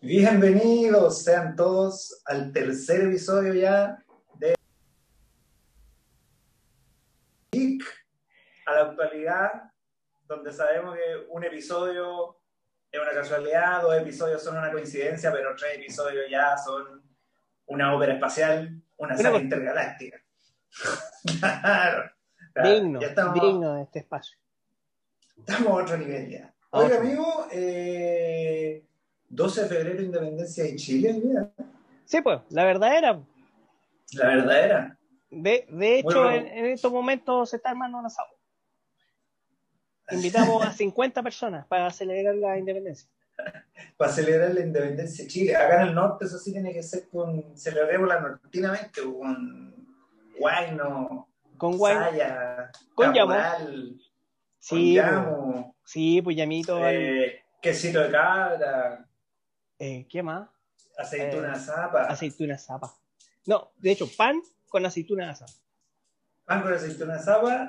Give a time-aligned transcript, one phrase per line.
[0.00, 3.98] Bienvenidos sean todos al tercer episodio ya
[4.36, 4.54] de
[7.50, 7.82] Geek
[8.66, 9.72] a la actualidad,
[10.28, 12.40] donde sabemos que un episodio
[12.92, 17.02] es una casualidad, dos episodios son una coincidencia, pero tres episodios ya son
[17.66, 20.22] una ópera espacial, una saga pues- intergaláctica.
[21.40, 22.19] claro.
[22.64, 24.36] Digno, estamos, digno de este espacio.
[25.36, 26.54] estamos a otro nivel ya.
[26.70, 27.00] Oiga, otro.
[27.00, 28.84] amigo, eh,
[29.28, 31.50] 12 de febrero, independencia de Chile, mira,
[32.04, 33.20] Sí, pues, la verdadera.
[34.14, 34.98] la verdadera.
[35.30, 36.30] De, de hecho, Bueno.
[36.32, 38.28] en, en estos momentos se está armando un asado.
[40.10, 43.08] Invitamos a 50 personas para celebrar la independencia.
[43.96, 45.54] para celebrar la independencia de Chile.
[45.56, 49.86] Acá en el norte eso sí tiene que ser con, celebrarla nortinamente, con
[50.38, 51.28] guayno,
[51.60, 51.94] Con guay.
[51.94, 54.00] saya, Con caporal,
[54.58, 56.76] Sí, pues, sí, pues llamito.
[56.76, 59.06] al- eh, quesito de cabra,
[59.78, 60.48] eh, ¿Qué más?
[60.98, 62.92] aceituna Eh, zapa, Aceituna zapa.
[63.46, 65.52] No, de hecho, pan con aceituna zapa.
[66.46, 67.68] pan con aceituna zapa,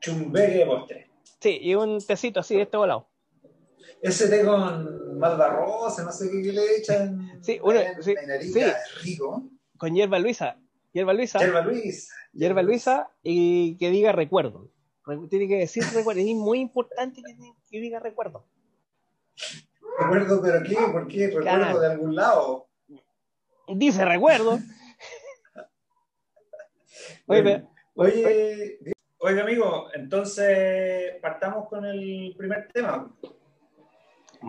[0.00, 1.10] chumbeque de postre.
[1.40, 3.08] Sí, y un tecito así de este volado.
[4.00, 7.38] Ese té con malvarrosa, no sé qué, qué le echan.
[7.42, 9.00] Sí, uno- en, sí, en Arica, sí.
[9.10, 9.50] rico.
[9.76, 10.56] Con hierba Luisa.
[10.94, 11.38] Hierba Luisa.
[11.40, 12.08] Yerba Luis.
[12.32, 14.70] Hierba Luisa y que diga recuerdo.
[15.04, 16.20] Re- Tiene que decir recuerdo.
[16.20, 17.34] Es muy importante que,
[17.70, 18.46] que diga recuerdo.
[19.98, 20.76] Recuerdo, pero ¿qué?
[20.92, 21.26] ¿Por qué?
[21.26, 21.80] Recuerdo Claro.
[21.80, 22.68] de algún lado.
[23.68, 24.58] Dice recuerdo.
[27.26, 28.78] Oye, pero- Oye,
[29.18, 33.12] oye, amigo, entonces partamos con el primer tema.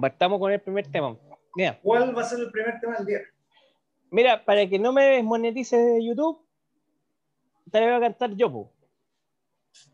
[0.01, 1.15] partamos con el primer tema.
[1.55, 3.19] Mira, ¿Cuál va a ser el primer tema del día?
[4.11, 6.39] Mira, para que no me desmonetice de YouTube,
[7.71, 8.71] te voy a cantar yo, po.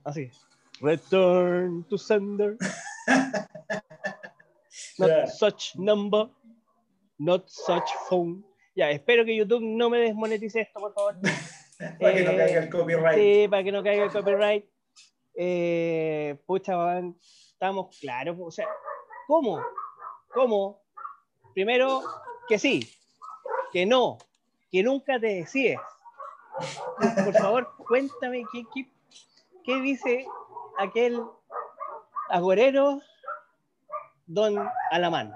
[0.04, 0.30] Así.
[0.82, 2.58] Return to sender.
[4.98, 5.28] Not Ya.
[5.28, 6.30] such number.
[7.18, 8.44] Not such phone.
[8.76, 11.16] Ya, espero que YouTube no me desmonetice esto, por favor.
[12.00, 13.18] Para que no Eh, caiga el copyright.
[13.18, 14.66] Sí, para que no caiga el copyright.
[15.36, 18.38] Eh, pucha, weón, estamos claros.
[18.40, 18.68] O sea,
[19.28, 19.60] ¿cómo?
[20.32, 20.84] ¿Cómo?
[21.56, 22.02] Primero,
[22.48, 22.88] que sí,
[23.72, 24.18] que no,
[24.72, 25.80] que nunca te decides.
[27.24, 28.92] Por favor, cuéntame qué, qué,
[29.64, 30.26] qué dice
[30.78, 31.22] aquel
[32.30, 33.02] agorero
[34.26, 35.34] don Alamán.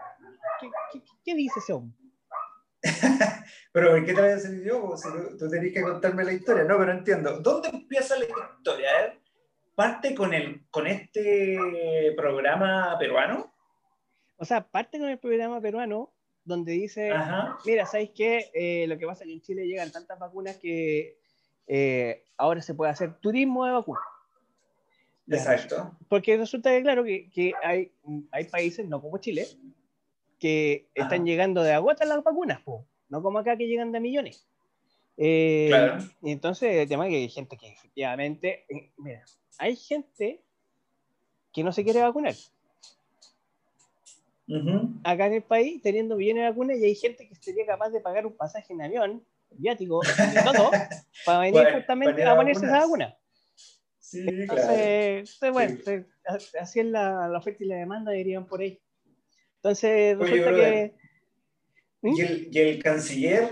[0.60, 1.98] ¿Qué, qué, qué dice ese hombre?
[3.76, 4.88] Pero ¿por qué te voy a decir yo?
[4.88, 6.64] Pues, Si tú, tú tenés que contarme la historia.
[6.64, 7.40] No, pero entiendo.
[7.42, 8.90] ¿Dónde empieza la historia?
[8.90, 9.20] A ver,
[9.76, 13.54] parte con, el, con este programa peruano.
[14.38, 16.15] O sea, parte con el programa peruano
[16.46, 17.58] donde dice, Ajá.
[17.66, 18.52] mira, ¿sabéis qué?
[18.54, 21.18] Eh, lo que pasa es que en Chile llegan tantas vacunas que
[21.68, 24.04] eh, ahora se puede hacer turismo de vacunas.
[25.28, 25.98] Exacto.
[26.08, 27.92] Porque resulta que, claro, que, que hay,
[28.32, 29.48] hay países, no como Chile,
[30.40, 34.48] que están llegando de agota las vacunas, po, no como acá que llegan de millones.
[35.18, 36.04] Eh, Claro.
[36.22, 38.66] Y entonces el tema es que hay gente que efectivamente,
[38.98, 39.24] mira,
[39.58, 40.44] hay gente
[41.52, 42.36] que no se quiere vacunar
[45.04, 48.00] Acá en el país teniendo millones de vacunas y hay gente que sería capaz de
[48.02, 50.02] pagar un pasaje en avión, viático
[50.56, 50.72] todo,
[51.26, 53.18] para venir justamente para a ponerse esa vacuna.
[54.00, 54.62] Sí, claro.
[54.62, 56.06] Entonces, entonces, bueno, Sí.
[56.28, 58.80] a- así es la, la oferta y la demanda, dirían por ahí.
[59.58, 60.96] Entonces, Oye, resulta brother, que.
[62.02, 62.14] ¿Mm?
[62.16, 63.44] Y el, y el canciller,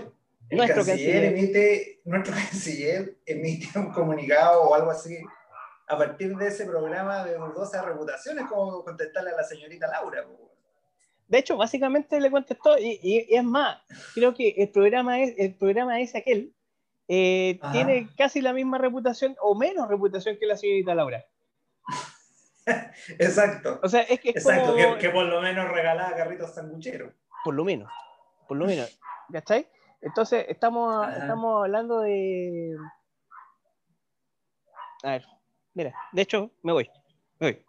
[0.50, 1.24] el Nuestro canciller, canciller.
[1.24, 5.16] emite, nuestro canciller emite un comunicado o algo así
[5.88, 10.24] a partir de ese programa de dudosa reputación, es como contestarle a la señorita Laura.
[11.28, 13.78] De hecho, básicamente le contestó, y, y- y es más,
[14.14, 16.54] creo que el programa es, el programa es aquel,
[17.08, 17.72] eh, Ajá.
[17.72, 21.24] tiene casi la misma reputación o menos reputación que la señorita Laura.
[23.18, 23.80] Exacto.
[23.82, 27.12] O sea, es que es Exacto, como, que, que por lo menos regalaba carritos sangucheros.
[27.42, 27.90] por lo menos,
[28.48, 28.98] por lo menos,
[29.32, 29.66] ¿cachai?
[30.00, 31.18] Entonces, estamos, Ajá.
[31.18, 32.76] estamos hablando de...
[35.02, 35.26] A ver,
[35.74, 36.90] mira, de hecho, me voy.
[37.38, 37.64] Me voy.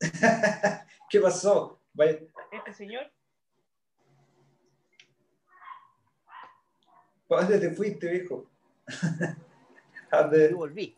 [1.10, 1.80] ¿Qué pasó?
[1.94, 2.18] Vaya-
[2.52, 3.10] Este señor
[7.26, 8.44] ¿Para dónde te fuiste, viejo?
[10.12, 10.94] Y volví.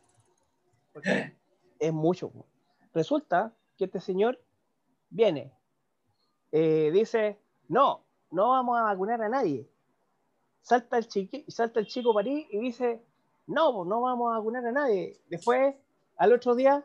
[0.92, 1.32] Porque
[1.78, 2.32] es mucho.
[2.92, 4.40] Resulta que este señor
[5.08, 5.52] viene,
[6.50, 9.70] eh, dice, no, no vamos a vacunar a nadie.
[10.62, 13.00] Salta el, chiqui, salta el chico París y dice,
[13.46, 15.20] no, no vamos a vacunar a nadie.
[15.28, 15.76] Después,
[16.16, 16.84] al otro día,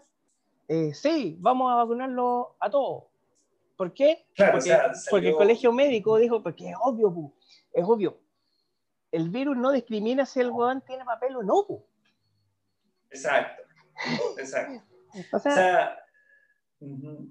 [0.67, 3.08] eh, sí, vamos a vacunarlo a todos.
[3.79, 4.25] ¿Por qué?
[4.35, 7.33] Claro, porque, o sea, salió- porque el colegio médico dijo, porque es obvio, pu,
[7.71, 8.19] es obvio.
[9.09, 11.65] El virus no discrimina si el huevón tiene papel o no.
[11.65, 11.85] pu.
[13.09, 13.63] Exacto.
[14.37, 14.83] Exacto.
[15.31, 15.97] O sea,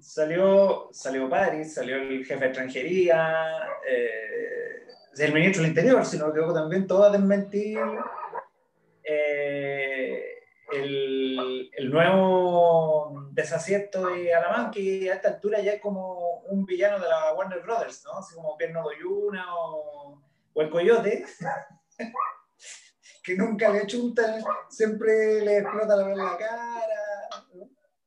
[0.01, 3.45] salió, salió Paris, salió el jefe de extranjería,
[3.87, 4.87] eh,
[5.19, 7.77] el ministro del Interior, sino que también todo a desmentir
[9.03, 9.98] eh,
[10.71, 16.99] el, el, nuevo desacierto de Alamán, que a esta altura ya es como un villano
[16.99, 18.19] de la Warner Brothers, ¿no?
[18.19, 20.21] Así como Pierno Doyuna o,
[20.53, 21.25] o el Coyote.
[23.23, 26.89] que nunca le chuntan, siempre le explota la, la cara.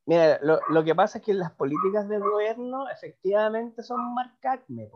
[0.04, 4.90] Mira, lo, lo, que pasa es que las políticas del gobierno efectivamente son marcacme.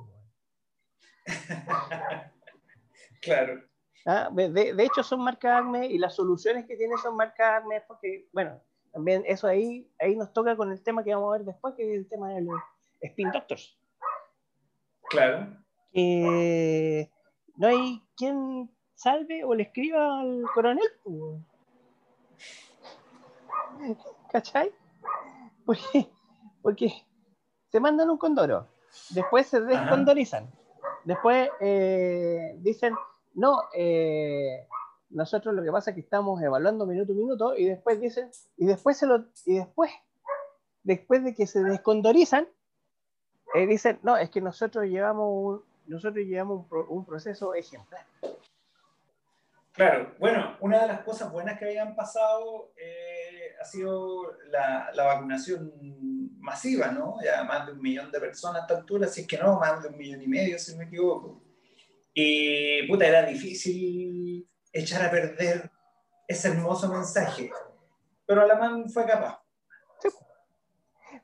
[3.23, 3.63] claro.
[4.07, 4.29] ¿Ah?
[4.33, 8.61] De, de, hecho son marcacme y las soluciones que tiene son marcacme porque, bueno,
[8.93, 11.83] también eso ahí, ahí nos toca con el tema que vamos a ver después, que
[11.93, 12.61] es el tema de los
[13.01, 13.77] spin doctors.
[15.11, 15.49] Claro.
[15.93, 17.11] Que
[17.57, 20.89] no hay quien salve o le escriba al coronel.
[24.31, 24.73] ¿Cachai?
[25.65, 26.09] Porque,
[26.63, 26.93] porque
[27.69, 28.69] se mandan un condoro,
[29.11, 30.49] después se descondorizan,
[31.05, 32.95] después eh, dicen,
[33.37, 34.67] no, eh,
[35.11, 38.65] nosotros lo que pasa es que estamos evaluando minuto a minuto y después dicen, y
[38.65, 39.91] después se lo, y después,
[40.83, 42.49] después de que se descondorizan,
[43.55, 48.07] eh, dicen, no, es que nosotros llevamos un, nosotros llevamos un, proceso ejemplar.
[49.73, 55.05] Claro, bueno, una de las cosas buenas que habían pasado eh, ha sido la, la,
[55.05, 55.75] vacunación
[56.41, 57.19] masiva, ¿no?
[57.23, 59.83] Ya más de un millón de personas a esta altura, si es que no, más
[59.83, 61.46] de un millón y medio, si no me equivoco.
[62.19, 65.71] Y, puta, era difícil echar a perder
[66.27, 67.51] ese hermoso mensaje,
[68.25, 69.39] pero Alamán fue capaz.
[70.01, 70.09] Sí,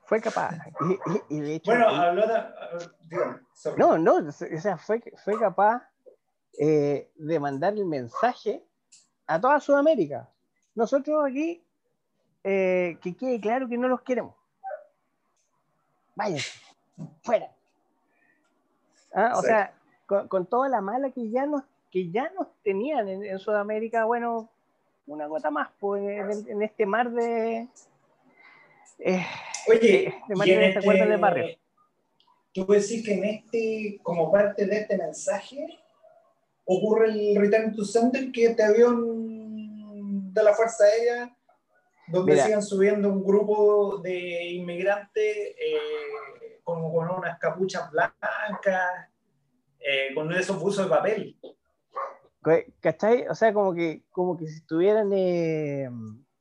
[0.03, 0.55] fue capaz.
[1.29, 3.75] Y, y, de hecho, bueno, habló de...
[3.75, 5.81] no, no, o sea, fue, fue capaz
[6.59, 8.63] eh, de mandar el mensaje
[9.25, 10.29] a toda Sudamérica.
[10.75, 11.65] Nosotros aquí,
[12.43, 14.35] eh, que quede claro que no los queremos.
[16.13, 16.51] Váyanse,
[17.23, 17.51] fuera.
[19.11, 19.73] Ah, o sea,
[20.13, 24.05] con, con, toda la mala que ya nos, que ya nos tenían en, en Sudamérica,
[24.05, 24.49] bueno,
[25.07, 27.67] una gota más pues, en, en este mar de.
[28.99, 29.25] Eh,
[29.67, 31.57] Oye, de mar de este, del barrio.
[32.53, 35.79] Tú decís que en este, como parte de este mensaje,
[36.65, 41.35] ocurre el Return to Sender, que este avión de la Fuerza Aérea,
[42.07, 42.45] donde Mira.
[42.45, 49.09] siguen subiendo un grupo de inmigrantes eh, como con unas capuchas blancas,
[49.83, 51.37] eh, con esos buzos de papel.
[52.81, 53.27] ¿Cachai?
[53.27, 55.89] O sea, como que, como que si tuvieran, eh,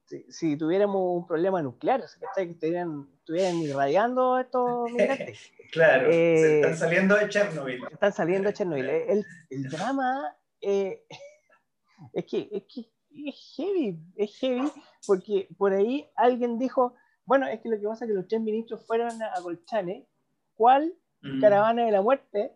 [0.04, 2.46] si, si, tuviéramos un problema nuclear, ¿cachai?
[2.46, 5.52] Que estuvieran, estuvieran irradiando estos migrantes.
[5.70, 7.80] Claro, eh, están saliendo de Chernobyl.
[7.90, 8.88] Están saliendo de Chernobyl.
[8.88, 11.04] El, el drama eh,
[12.12, 12.88] es, que, es que
[13.28, 14.72] es heavy, es heavy,
[15.06, 16.94] porque por ahí alguien dijo,
[17.24, 20.06] bueno, es que lo que pasa es que los tres ministros fueron a Colchane,
[20.54, 21.40] ¿cuál mm.
[21.40, 22.52] caravana de la muerte?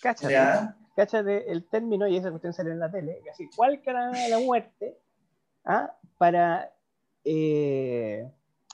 [0.00, 0.76] Cáchate, ¿Ya?
[0.96, 4.38] cáchate el término, y esa cuestión salió en la tele, así, ¿cuál caravana de la
[4.38, 4.98] muerte?
[5.64, 5.94] ¿Ah?
[6.18, 6.72] Para...
[7.24, 8.26] Eh,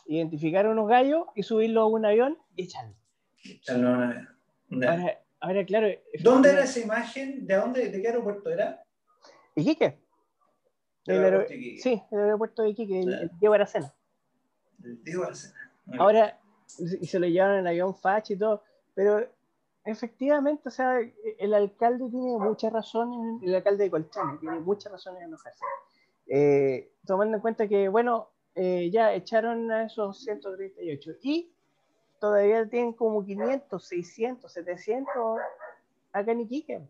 [0.07, 2.95] identificar unos gallos y subirlo a un avión y echarlo.
[3.45, 4.29] Echarlo a un avión.
[4.85, 5.89] Ahora, ahora, claro.
[6.21, 7.47] ¿Dónde era esa imagen?
[7.47, 7.89] ¿De dónde?
[7.91, 8.83] ¿De qué aeropuerto era?
[9.55, 9.99] Iquique.
[11.07, 11.83] El, aeropuerto Iquique.
[11.83, 13.95] Sí, el aeropuerto de Iquique, el, el Diego Aracena.
[14.83, 15.73] El Diego Aracena.
[15.99, 16.39] Ahora,
[16.79, 18.63] y se lo llevaron en avión Fach y todo,
[18.95, 19.29] pero
[19.87, 20.99] efectivamente, o sea,
[21.39, 25.65] el alcalde tiene mucha razón, el alcalde de Colchane tiene mucha razón en enojarse.
[26.27, 31.53] Eh, tomando en cuenta que, bueno, eh, ya echaron a esos 138 y
[32.19, 35.41] todavía tienen como 500, 600, 700
[36.13, 36.83] acá en Iquique.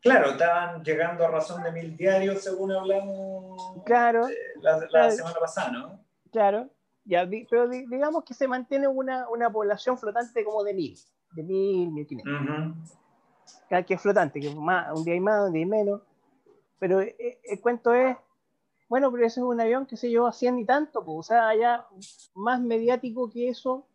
[0.00, 4.26] Claro, estaban llegando a razón de mil diarios según hablamos claro,
[4.60, 6.04] la, la claro, semana pasada, ¿no?
[6.30, 6.70] Claro,
[7.06, 10.98] ya, pero digamos que se mantiene una, una población flotante como de mil,
[11.32, 12.34] de mil, mil quinientos.
[12.34, 12.74] Uh
[13.68, 13.84] -huh.
[13.86, 16.02] Que es flotante, que más, un día hay más, un día hay menos.
[16.78, 18.16] Pero el, eh, el cuento es
[18.88, 21.22] bueno, pero ese es un avión que se llevó a 100 y tanto, pues, o
[21.22, 21.86] sea, ya
[22.34, 23.86] más mediático que eso.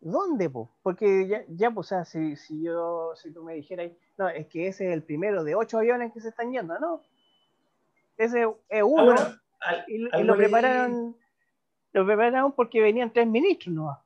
[0.00, 0.68] ¿Dónde, pues?
[0.82, 4.46] Porque ya, ya pues, o sea, si, si, yo, si tú me dijeras, no, es
[4.48, 7.00] que ese es el primero de ocho aviones que se están yendo, ¿no?
[8.18, 9.20] Ese es uno, ah, bueno,
[9.60, 11.16] al, y, y lo prepararon,
[11.92, 14.04] lo prepararon porque venían tres ministros, ¿no?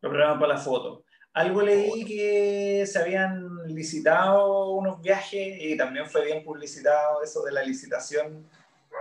[0.00, 1.04] Lo prepararon para la foto.
[1.32, 7.52] Algo leí que se habían licitado unos viajes y también fue bien publicitado eso de
[7.52, 8.44] la licitación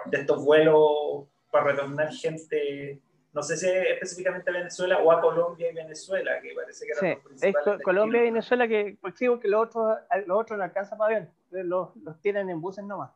[0.06, 3.00] de estos vuelos para retornar gente,
[3.34, 7.22] no sé si específicamente a Venezuela o a Colombia y Venezuela, que parece que eran
[7.36, 11.18] sí, es Colombia y Venezuela, que pues, que los otros, los otros no alcanzan para
[11.18, 13.10] avión, los, los tienen en buses nomás.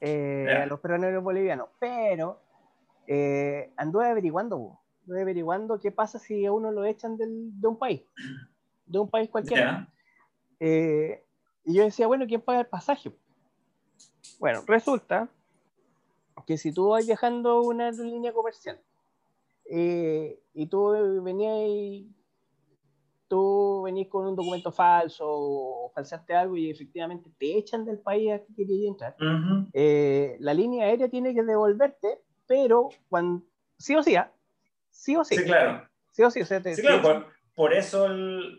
[0.00, 2.40] eh, a los peruanos y los bolivianos, pero
[3.06, 7.78] eh, anduve averiguando, anduve averiguando qué pasa si a uno lo echan del, de un
[7.78, 8.02] país,
[8.86, 9.88] de un país cualquiera.
[10.60, 11.24] Eh,
[11.64, 13.12] y yo decía, bueno, ¿quién paga el pasaje?
[14.38, 15.28] Bueno, resulta
[16.46, 18.80] que si tú vas viajando una línea comercial
[19.70, 20.90] eh, y tú
[21.22, 22.10] venías y
[23.28, 28.32] tú venís con un documento falso o falsaste algo y efectivamente te echan del país
[28.32, 29.16] a que querías entrar,
[29.72, 33.44] eh, la línea aérea tiene que devolverte, pero cuando,
[33.78, 34.32] sí o sí, ¿ah?
[34.90, 35.36] sí o sí.
[35.36, 35.88] Sí, claro.
[36.10, 38.08] Sí o sí, o sea, sí, claro, por, eso,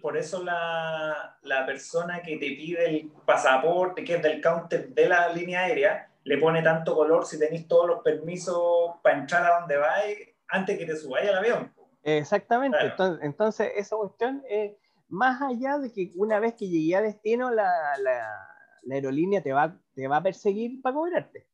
[0.01, 5.07] por eso la, la, persona que te pide el pasaporte, que es del counter de
[5.07, 9.59] la línea aérea, le pone tanto color si tenéis todos los permisos para entrar a
[9.59, 10.17] donde vais
[10.49, 11.73] antes que te subáis al avión.
[12.03, 12.77] Exactamente,
[13.21, 14.73] entonces, esa cuestión es
[15.07, 18.47] más allá de que una vez que llegué a destino la, la,
[18.91, 21.47] aerolínea te va, te va a perseguir para cobrarte.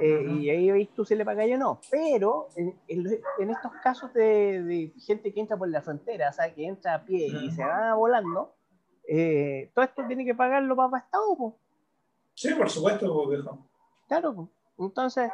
[0.00, 1.80] Eh, y ahí veis tú si le pagas o no.
[1.90, 6.52] Pero en, en, estos casos de, de, gente que entra por la frontera, o sea,
[6.52, 8.54] que entra a pie y se va volando,
[9.06, 11.56] eh, todo esto tiene que pagarlo para Estado.
[12.34, 13.66] Sí, por supuesto, viejo.
[14.08, 15.30] Claro, entonces,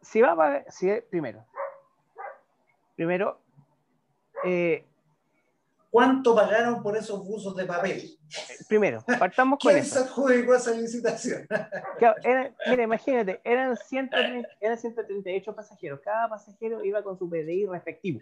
[0.00, 1.44] si va a pagar, si, primero,
[2.96, 3.40] primero,
[4.44, 4.87] eh,
[5.90, 8.18] ¿Cuánto pagaron por esos buzos de papel?
[8.68, 9.94] Primero, partamos con ¿Quién eso.
[9.94, 11.46] ¿Quién se adjudicó esa licitación?
[12.66, 16.00] mira, imagínate, eran, 130, eran 138 pasajeros.
[16.00, 18.20] Cada pasajero iba con su PDI respectivo.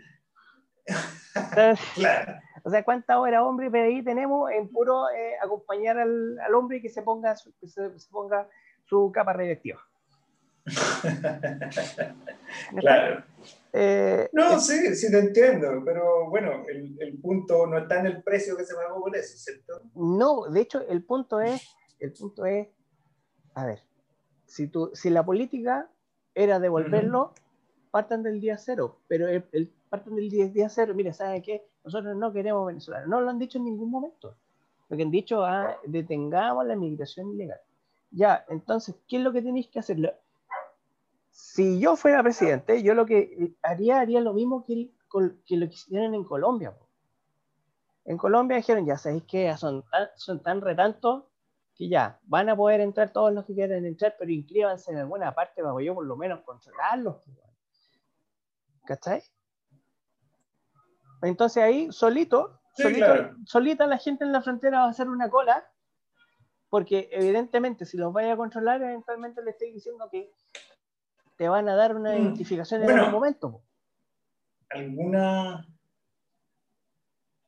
[1.95, 2.41] claro.
[2.63, 6.89] O sea, ¿cuántas horas hombre PDI tenemos en puro eh, acompañar al, al, hombre que
[6.89, 8.49] se ponga su, se, ponga
[8.85, 9.81] su capa radiactiva?
[12.77, 13.25] claro.
[13.79, 18.23] Eh, no, sí, sí te entiendo, pero bueno, el, el, punto no está en el
[18.23, 19.83] precio que se pagó por eso, ¿cierto?
[19.95, 21.63] No, de hecho, el punto es,
[22.01, 22.69] el punto es,
[23.53, 23.83] a ver,
[24.47, 25.91] si, tú, si la política
[26.35, 27.35] era devolverlo,
[27.91, 31.69] partan del día cero, pero el, el partan del día, día cero, mire, ¿saben qué?
[31.85, 34.39] Nosotros no queremos venezolanos, no lo han dicho en ningún momento.
[34.89, 37.61] Lo que han dicho, ah, detengamos la migración ilegal.
[38.11, 39.99] Ya, entonces, ¿qué es lo que tenéis que hacer?
[41.37, 44.91] Si yo fuera presidente, yo lo que haría, haría lo mismo que,
[45.45, 46.75] que lo que hicieron en Colombia.
[48.07, 51.25] En Colombia dijeron, ya sabéis que son tan, son tan retantos
[51.75, 55.35] que ya van a poder entrar todos los que quieran entrar, pero inscríbanse en alguna
[55.35, 57.17] parte para yo por lo menos controlarlos.
[58.87, 59.23] ¿Cachai?
[61.21, 62.61] Entonces ahí, solito,
[63.45, 65.71] solita la gente en la frontera va a hacer una cola,
[66.71, 70.33] porque evidentemente si los vaya a controlar, eventualmente le estoy diciendo que
[71.37, 72.23] te van a dar una mm.
[72.23, 73.63] identificación en algún momento.
[74.71, 75.67] ¿Alguna,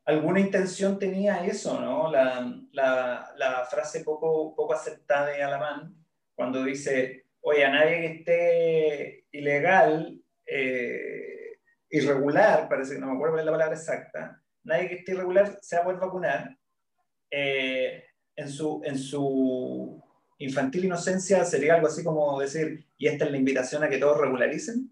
[0.04, 2.10] alguna intención tenía eso, ¿no?
[2.10, 5.94] La, la, la, frase poco, poco aceptada de Alamán,
[6.34, 11.58] cuando dice, oye, a nadie que esté ilegal, eh,
[11.90, 15.82] irregular, parece que no me acuerdo la palabra exacta, nadie que esté irregular se va
[15.82, 16.56] a poder vacunar.
[17.30, 18.04] Eh,
[18.36, 20.02] en, su, en su
[20.38, 24.18] infantil inocencia sería algo así como decir, y esta es la invitación a que todos
[24.18, 24.90] regularicen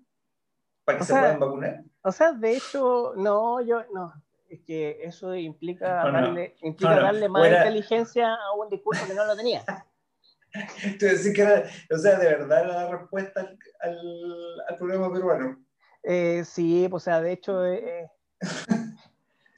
[0.85, 1.85] para que se puedan vacunar.
[2.03, 4.12] O sea, de hecho, no, yo no.
[4.49, 9.37] Es que eso implica darle, Implica darle más inteligencia a un discurso que no lo
[9.37, 9.65] tenía.
[10.99, 13.41] Tú decís que era, o sea, de verdad la respuesta
[13.81, 13.99] al,
[14.69, 15.61] al, problema peruano.
[16.03, 18.11] Eh, sí, pues, o sea, de hecho, eh, eh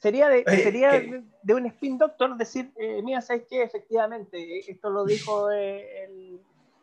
[0.01, 3.63] Sería de, sería de, un spin doctor decir, eh, mira, ¿sabes qué?
[3.63, 6.41] Efectivamente, esto lo dijo eh, el,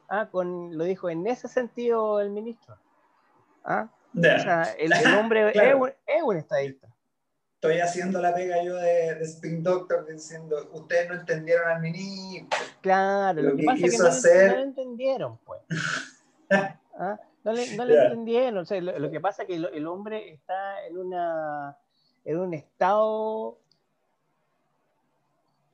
[0.08, 2.76] ah, con, lo dijo en ese sentido el ministro.
[3.64, 3.88] ¿Ah?
[4.16, 6.88] O sea, el, hombre es, un, es, un, estadista.
[7.54, 12.60] Estoy haciendo la pega yo de, de, spin doctor diciendo, ustedes no entendieron al ministro.
[12.82, 14.50] Claro, lo, que, pasa es que no, hacer...
[14.50, 15.60] no, lo entendieron, pues.
[16.50, 17.18] ¿Ah?
[17.44, 18.58] No le, no le entendieron.
[18.58, 21.76] O sea, lo, lo, que pasa es que el hombre está en una
[22.26, 23.56] en un estado,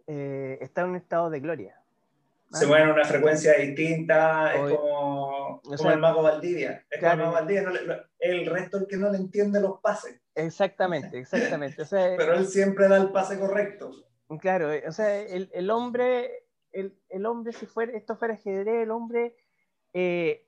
[0.07, 1.81] eh, está en un estado de gloria.
[2.51, 6.85] Se mueve en una frecuencia distinta, es como, el mago Valdivia.
[6.91, 7.65] Es como el mago Valdivia,
[8.19, 10.21] el resto el que no le entiende los pases.
[10.35, 11.85] Exactamente, exactamente.
[11.91, 13.91] Pero él siempre da el pase correcto.
[14.39, 18.91] Claro, o sea, el, el hombre, el, el, hombre, si fuera, esto fuera ajedrez, el
[18.91, 19.35] hombre
[19.95, 20.47] eh,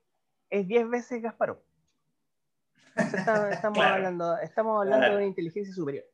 [0.51, 1.23] es 10 veces
[2.95, 6.05] Estamos, hablando, estamos hablando de una inteligencia superior.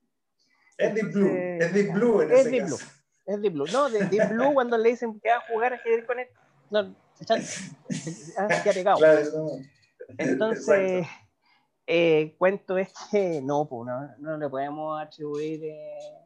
[0.77, 2.77] Es Deep Blue, es Deep Blue en es ese Deep caso.
[2.77, 3.33] Blue.
[3.33, 3.65] Es Deep Blue.
[3.71, 6.27] No, de Deep Blue cuando le dicen que va a jugar ajedrez con él,
[6.71, 8.99] no, se ha pegado.
[10.17, 11.05] Entonces,
[11.85, 16.21] eh, cuento es que no, pues, no, no le podemos atribuir eh,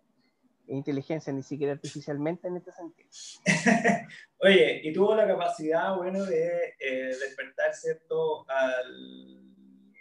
[0.68, 3.10] inteligencia, ni siquiera artificialmente en este sentido.
[4.39, 9.45] Oye, y tuvo la capacidad, bueno, de eh, despertar, ¿cierto?, al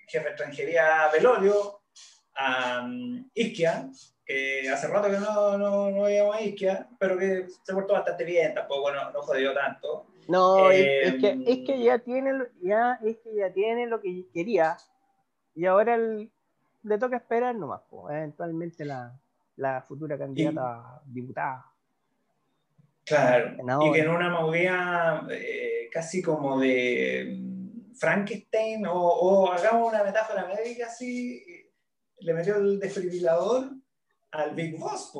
[0.06, 1.80] jefe de extranjería Velorio,
[2.36, 3.88] a um, Isquia,
[4.24, 8.24] que hace rato que no, no, no veíamos a Isquia, pero que se portó bastante
[8.24, 10.06] bien, tampoco no, no jodió tanto.
[10.28, 12.32] No, es, que, es que ya tiene,
[12.62, 14.76] ya, es que ya tiene lo que quería,
[15.54, 19.12] y ahora le toca esperar nomás, pues, eventualmente la,
[19.56, 21.66] la futura candidata diputada.
[23.04, 27.43] Claro, y que en una movida eh, casi como de mm,
[27.94, 31.42] Frankenstein, o, hagamos una metáfora médica así,
[32.18, 33.70] le metió el desfibrilador
[34.30, 35.12] al Big Boss,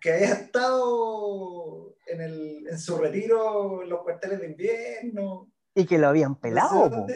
[0.00, 5.52] que había estado en, el, en su retiro en los cuarteles de invierno.
[5.74, 7.06] Y que lo habían pelado.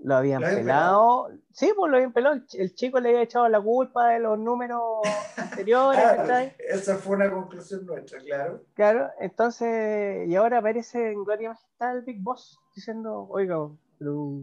[0.00, 1.30] Lo habían pelado.
[1.52, 2.40] Sí, pues lo habían pelado.
[2.52, 4.82] El chico le había echado la culpa de los números
[5.36, 6.52] anteriores.
[6.58, 8.62] esa fue una conclusión nuestra, claro.
[8.74, 13.56] Claro, entonces, y ahora aparece en Gloria Majestad el Big Boss diciendo, oiga,
[13.98, 14.42] pero,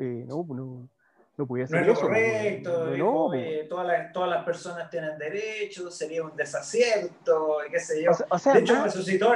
[0.00, 0.88] eh, no, pues no,
[1.36, 1.86] no podía ser.
[1.86, 3.46] No es lo correcto, no, pues.
[3.46, 8.10] eh, todas, las, todas las personas tienen derechos, sería un desacierto, qué sé yo.
[8.10, 9.32] de hecho, ah, resucitó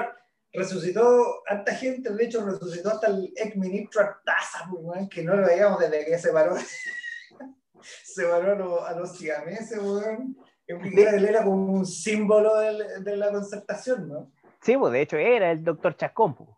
[0.56, 5.46] resucitó harta gente, de hecho resucitó hasta el ex ministro Artaza, pues, que no lo
[5.46, 6.56] veíamos desde que se paró,
[7.80, 10.36] se paró a los, siameses, weón.
[10.66, 14.32] Él era como un símbolo de, de, la concertación, ¿no?
[14.60, 16.34] Sí, pues de hecho era el doctor Chascón.
[16.34, 16.50] Pues.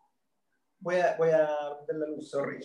[0.78, 1.48] Voy a, voy a
[1.86, 2.58] ver la luz, sorry.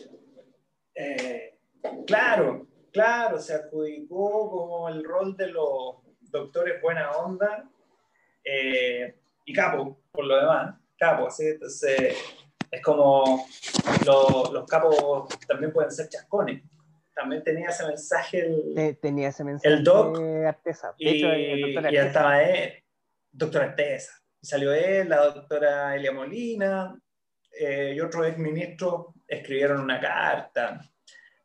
[0.96, 1.60] Eh,
[2.08, 7.70] claro, claro, se adjudicó como el rol de los doctores buena onda
[8.46, 11.48] eh, y capo, por lo demás capos, ¿sí?
[11.48, 12.18] Entonces,
[12.72, 13.46] es como
[14.06, 16.64] los capos también pueden ser chascones.
[17.14, 20.18] También tenía ese mensaje el, tenía ese mensaje el doc
[20.48, 20.96] Arteza.
[20.98, 22.74] y, y estaba él,
[23.32, 24.14] doctor Arteza.
[24.42, 27.00] Salió él, la doctora Elia Molina
[27.52, 30.82] eh, y otro ex ministro escribieron una carta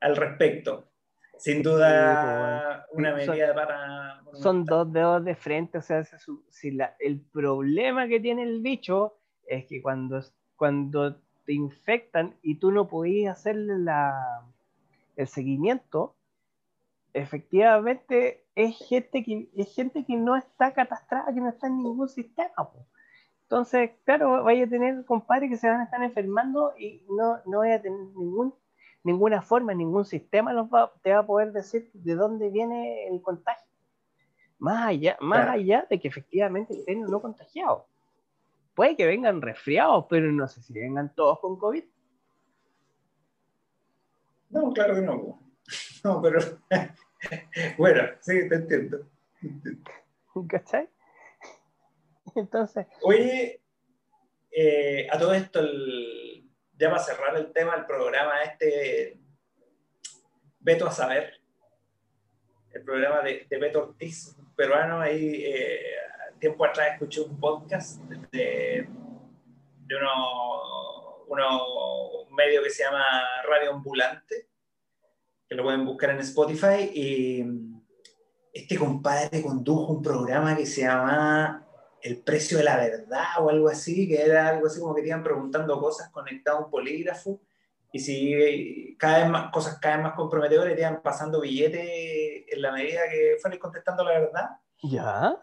[0.01, 0.89] al respecto.
[1.37, 4.23] Sin duda, pues, una medida para...
[4.43, 6.03] Son dos dedos de frente, o sea,
[6.49, 9.18] si la, el problema que tiene el bicho
[9.49, 10.21] es que cuando,
[10.57, 14.45] cuando te infectan y tú no podías hacerle la,
[15.17, 16.15] el seguimiento,
[17.15, 22.09] efectivamente es gente que es gente que no está catastrada, que no está en ningún
[22.09, 22.71] sistema.
[23.43, 27.61] Entonces, claro, vaya a tener compadres que se van a estar enfermando y no, no
[27.61, 28.55] vaya a tener ningún,
[29.03, 33.23] ninguna forma, ningún sistema los va, te va a poder decir de dónde viene el
[33.23, 33.67] contagio.
[34.59, 37.85] Más allá, más allá de que efectivamente estén no contagiados
[38.79, 41.83] puede que vengan resfriados, pero no sé si vengan todos con COVID.
[44.51, 45.41] No, claro que no.
[46.05, 46.39] No, pero
[47.77, 49.05] bueno, sí, te entiendo.
[50.49, 50.89] ¿Cachai?
[52.37, 52.87] Entonces.
[53.03, 53.61] Oye,
[54.53, 55.61] eh, a todo esto,
[56.79, 59.19] ya para cerrar el tema del programa, este
[60.61, 61.33] Beto a Saber,
[62.71, 65.97] el programa de, Beto Ortiz, peruano, ahí eh,
[66.39, 68.01] tiempo atrás escuché un podcast
[68.33, 68.89] de,
[69.87, 73.05] de uno, uno, un medio que se llama
[73.49, 74.49] Radio Ambulante,
[75.49, 77.45] que lo pueden buscar en Spotify, y
[78.53, 81.67] este compadre condujo un programa que se llama
[82.03, 85.23] El precio de la verdad o algo así, que era algo así como que iban
[85.23, 87.41] preguntando cosas conectado a un polígrafo,
[87.91, 92.63] y si cada vez más cosas cada vez más comprometedoras te iban pasando billetes en
[92.63, 94.49] la medida que fueras contestando la verdad.
[94.83, 95.39] Ya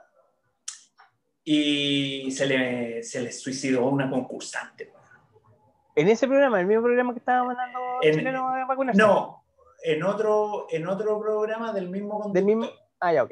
[1.46, 4.92] y se le, se le suicidó una concursante.
[5.96, 9.00] ¿En ese programa, el mismo programa que estaba mandando en, a vacunarse?
[9.00, 9.46] No,
[9.84, 12.34] en otro, en otro programa del mismo conductor.
[12.34, 13.32] Del mismo, ah, ya, ok.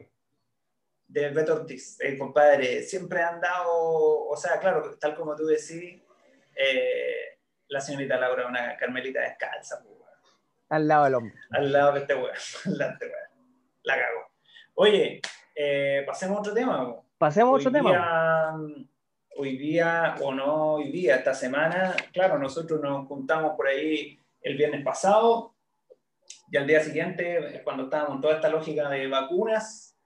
[1.08, 6.02] De Beto Ortiz, el compadre, siempre han dado, o sea, claro, tal como tú decís,
[6.56, 9.84] eh, la señorita Laura una carmelita descalza.
[9.84, 9.94] Pues,
[10.70, 11.36] al lado del hombre.
[11.52, 12.32] Al lado de este weón,
[12.66, 13.12] este
[13.84, 14.32] La cago.
[14.76, 15.22] Oye,
[15.56, 17.03] eh, pasemos a otro tema.
[17.24, 18.60] Pasemos a otro tema.
[19.38, 24.58] Hoy día, o no hoy día, esta semana, claro, nosotros nos juntamos por ahí el
[24.58, 25.56] viernes pasado
[26.52, 29.98] y al día siguiente, cuando estábamos en toda esta lógica de vacunas,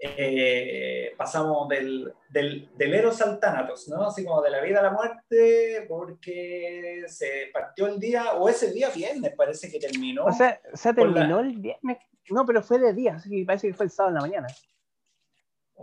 [0.00, 4.08] eh, pasamos del, del, del, Eros al Tánatos, ¿no?
[4.08, 8.72] Así como de la vida a la muerte, porque se partió el día, o ese
[8.72, 10.24] día viernes parece que terminó.
[10.24, 11.98] O sea, se terminó el viernes,
[12.30, 14.48] no, pero fue de día, así que parece que fue el sábado en la mañana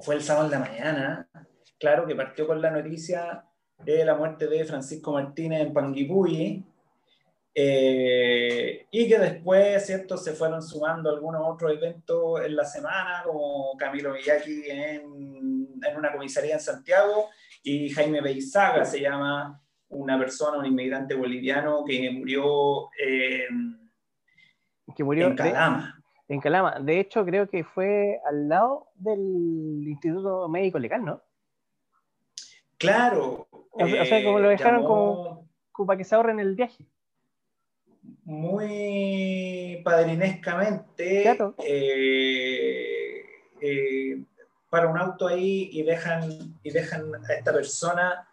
[0.02, 1.30] fue el sábado en la mañana,
[1.80, 3.46] claro, que partió con la noticia
[3.78, 6.66] de la muerte de Francisco Martínez en Panguipulli.
[7.54, 10.18] Eh, y que después, ¿cierto?
[10.18, 16.12] Se fueron sumando algunos otros eventos en la semana, como Camilo Miyaki en, en una
[16.12, 17.30] comisaría en Santiago
[17.64, 23.48] y Jaime Beizaga se llama una persona, un inmigrante boliviano que murió, eh,
[24.96, 25.96] que murió en Calama.
[25.96, 25.99] De,
[26.30, 26.80] en Calama.
[26.80, 31.22] De hecho, creo que fue al lado del Instituto Médico Legal, ¿no?
[32.78, 33.48] Claro.
[33.72, 36.86] O, sea, como lo eh, dejaron como, como para que se ahorren el viaje
[38.24, 41.30] muy padrinescamente
[41.66, 43.24] eh,
[43.62, 44.24] eh,
[44.70, 46.30] para un auto ahí y dejan,
[46.64, 48.29] y dejan a esta persona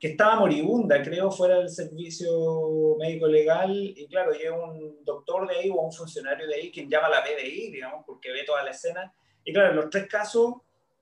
[0.00, 5.56] que estaba moribunda, creo, fuera del servicio médico legal, y claro, llega un doctor de
[5.56, 8.64] ahí o un funcionario de ahí quien llama a la PDI, digamos, porque ve toda
[8.64, 9.12] la escena,
[9.44, 10.54] y claro, los tres casos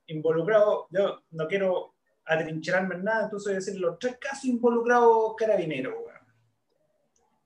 [0.08, 5.94] involucrados, yo no quiero atrincherarme en nada, entonces decir, los tres casos involucrados carabineros,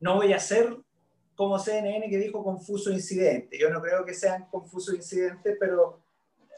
[0.01, 0.75] no voy a hacer
[1.37, 3.59] como CNN que dijo confuso incidente.
[3.59, 6.01] Yo no creo que sean confusos incidentes, pero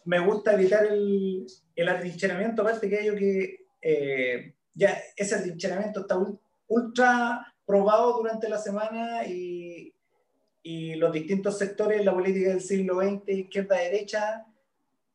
[0.04, 6.18] me gusta evitar el, el atrincheramiento, aparte que ello que eh, ya ese atrincheramiento está
[6.68, 9.94] ultra probado durante la semana y,
[10.62, 14.46] y los distintos sectores de la política del siglo XX, izquierda, derecha,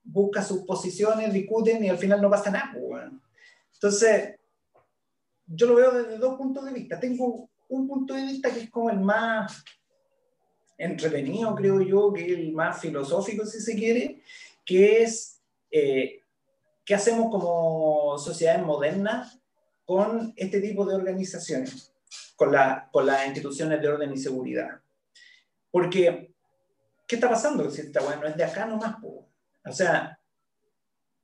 [0.04, 2.72] buscan sus posiciones, discuten y al final no pasa nada.
[2.74, 3.04] Pues,
[3.74, 4.36] Entonces,
[5.46, 7.00] yo lo veo desde dos puntos de vista.
[7.00, 9.64] Tengo un punto de vista que es como el más
[10.78, 14.22] entretenido, creo yo, que es el más filosófico, si se quiere,
[14.66, 15.42] que es
[15.72, 16.22] eh,
[16.86, 19.39] qué hacemos como sociedades modernas
[19.90, 21.92] con este tipo de organizaciones,
[22.36, 24.80] con, la, con las instituciones de orden y seguridad.
[25.72, 26.32] Porque,
[27.08, 27.72] ¿qué está pasando?
[27.72, 30.20] Si esta bueno, es de acá nomás, o sea,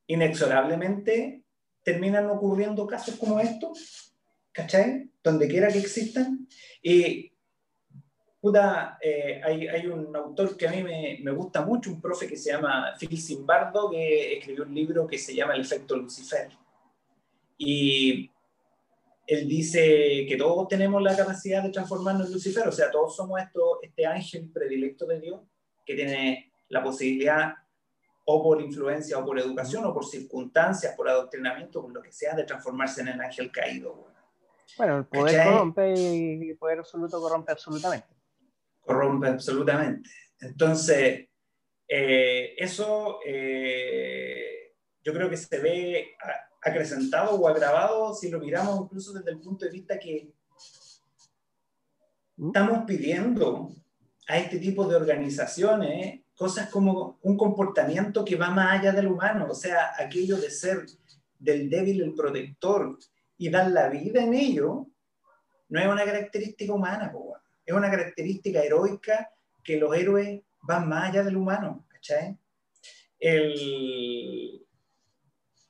[0.08, 1.44] inexorablemente
[1.84, 4.16] terminan ocurriendo casos como estos
[4.52, 5.12] ¿cachai?
[5.24, 6.48] Donde quiera que existan.
[6.82, 7.32] Y,
[8.42, 12.26] puta, eh, hay, hay, un autor que a mí me, me, gusta mucho, un profe
[12.26, 16.50] que se llama Phil Zimbardo, que escribió un libro que se llama El efecto Lucifer.
[17.60, 18.32] Y
[19.28, 23.42] él dice que todos tenemos la capacidad de transformarnos en Lucifer, o sea, todos somos
[23.42, 25.42] esto, este ángel predilecto de Dios
[25.86, 27.54] que tiene la posibilidad
[28.26, 32.36] o por influencia o por educación o por circunstancias, por adoctrinamiento, por lo que sea,
[32.36, 34.08] de transformarse en el ángel caído.
[34.78, 38.08] Bueno, el poder corrompe y el poder absoluto corrompe absolutamente.
[38.82, 40.10] Corrompe absolutamente.
[40.42, 41.28] Entonces,
[41.88, 46.16] eh, eso eh, yo creo que se ve
[46.66, 50.34] acrecentado o agravado si lo miramos incluso desde el punto de vista que
[52.38, 52.48] ¿Mm?
[52.48, 53.72] estamos pidiendo
[54.28, 59.48] a este tipo de organizaciones cosas como un comportamiento que va más allá del humano,
[59.50, 60.86] o sea, aquello de ser
[61.40, 62.98] del débil el protector,
[63.38, 64.88] y dar la vida en ello,
[65.70, 67.14] no es una característica humana,
[67.66, 69.30] es una característica heroica
[69.64, 72.38] que los héroes van más allá del humano, ¿cachai?
[73.20, 74.65] El,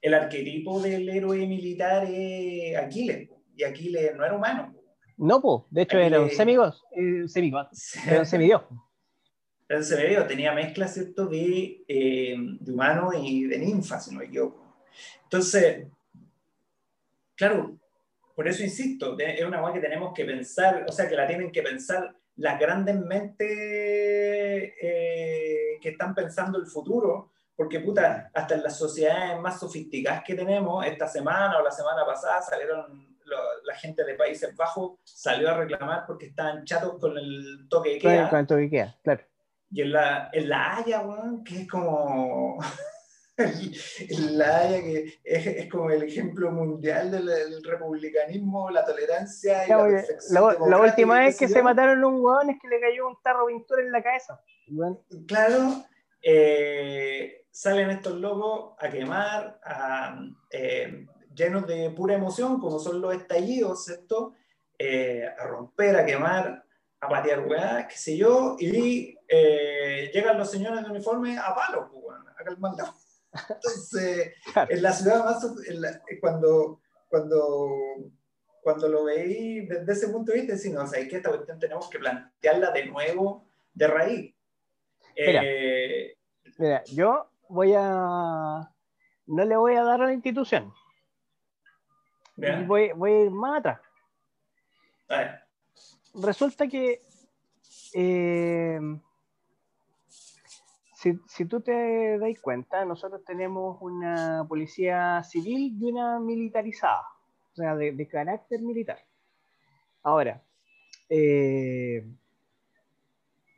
[0.05, 4.75] el arquetipo del héroe militar es Aquiles, y Aquiles no era humano.
[5.17, 7.67] No, pues, de hecho era un semigod, eh, semigod,
[8.07, 8.61] era un semidios.
[9.67, 14.19] Era un semidios, tenía mezcla, ¿cierto?, de, eh, de humano y de ninfa, si no
[14.19, 14.63] me equivoco.
[15.23, 15.87] Entonces,
[17.35, 17.77] Claro,
[18.33, 21.51] por eso insisto, es una cosa que tenemos que pensar, o sea, que la tienen
[21.51, 23.47] que pensar las grandes mentes
[24.81, 30.35] eh, que están pensando el futuro, porque puta, hasta en las sociedades más sofisticadas que
[30.35, 33.15] tenemos, esta semana o la semana pasada salieron
[33.63, 37.99] la gente de Países Bajos, salió a reclamar porque estaban chatos con el toque de
[37.99, 38.29] queda.
[38.29, 39.23] Con el toque de queda, claro.
[39.71, 41.03] Y en la, en la Haya,
[41.43, 42.59] que es como...
[44.19, 50.69] la Haya que es, como el ejemplo mundial del, republicanismo, la tolerancia y la perfección.
[50.69, 53.81] La, última vez que se mataron un huevón es que le cayó un tarro pintura
[53.81, 54.39] en la cabeza.
[55.27, 55.83] Claro,
[56.21, 63.15] eh, salen estos locos a quemar, a, eh, llenos de pura emoción, como son los
[63.15, 64.33] estallidos, ¿cierto?
[64.77, 66.65] Eh, a romper, a quemar,
[66.99, 69.17] a patear hueá, qué sé yo, y
[70.13, 72.93] llegan los señores de uniforme a palos, pues, a calmar la
[73.49, 74.33] entonces,
[74.69, 75.45] en la ciudad más,
[76.19, 77.69] cuando, cuando,
[78.61, 81.59] cuando lo veí desde ese punto de vista, decís, no, o sea, que esta cuestión
[81.59, 84.35] tenemos que plantearla de nuevo, de raíz.
[85.17, 86.17] Mira, eh,
[86.57, 88.71] mira, yo voy a,
[89.27, 90.73] no le voy a dar a la institución.
[92.67, 93.79] Voy, voy, a ir más atrás.
[96.13, 97.01] Resulta que
[97.93, 98.79] eh,
[101.27, 107.03] si, tú te das cuenta, nosotros tenemos una policía civil y una militarizada,
[107.51, 108.99] o sea, de, carácter militar.
[110.03, 110.41] Ahora,
[111.09, 112.05] eh,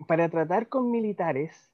[0.07, 1.71] para tratar con militares,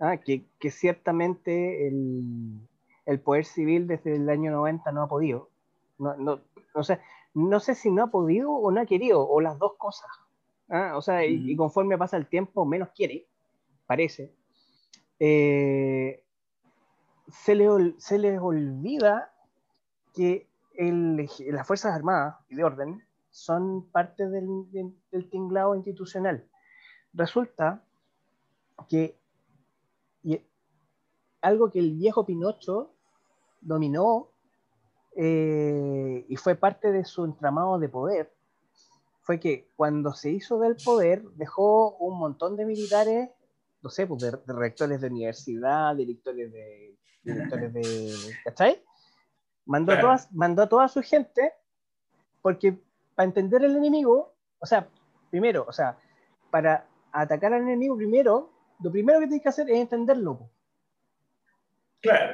[0.00, 5.50] ah, que, ciertamente el, poder civil desde el año 90 no ha podido,
[5.98, 6.40] no, no,
[6.74, 7.00] o sea,
[7.34, 10.10] no sé si no ha podido o no ha querido, o las dos cosas.
[10.68, 13.26] Ah, o sea, y, conforme pasa el tiempo, menos quiere,
[13.86, 14.32] parece.
[15.18, 16.22] Eh,
[17.28, 19.32] se, le, se les olvida
[20.14, 24.48] que las Fuerzas Armadas y de orden son parte del,
[25.10, 26.46] del, tinglado institucional.
[27.12, 27.84] Resulta
[28.88, 29.19] que
[31.40, 32.92] algo que el viejo Pinocho
[33.60, 34.28] dominó
[35.16, 38.32] eh, y fue parte de su entramado de poder
[39.22, 43.30] fue que cuando se hizo del poder dejó un montón de militares,
[43.82, 46.96] no sé, pues de, rectores de universidad, directores de...
[47.22, 48.82] Directores de ¿Cachai?
[49.66, 49.92] Mandó,
[50.32, 51.52] mandó a toda su gente
[52.42, 52.76] porque
[53.14, 54.88] para entender el enemigo, o sea,
[55.30, 55.98] primero, o sea,
[56.50, 58.50] para atacar al enemigo primero,
[58.82, 60.48] lo primero que tienes que hacer es entenderlo.
[62.00, 62.32] Claro.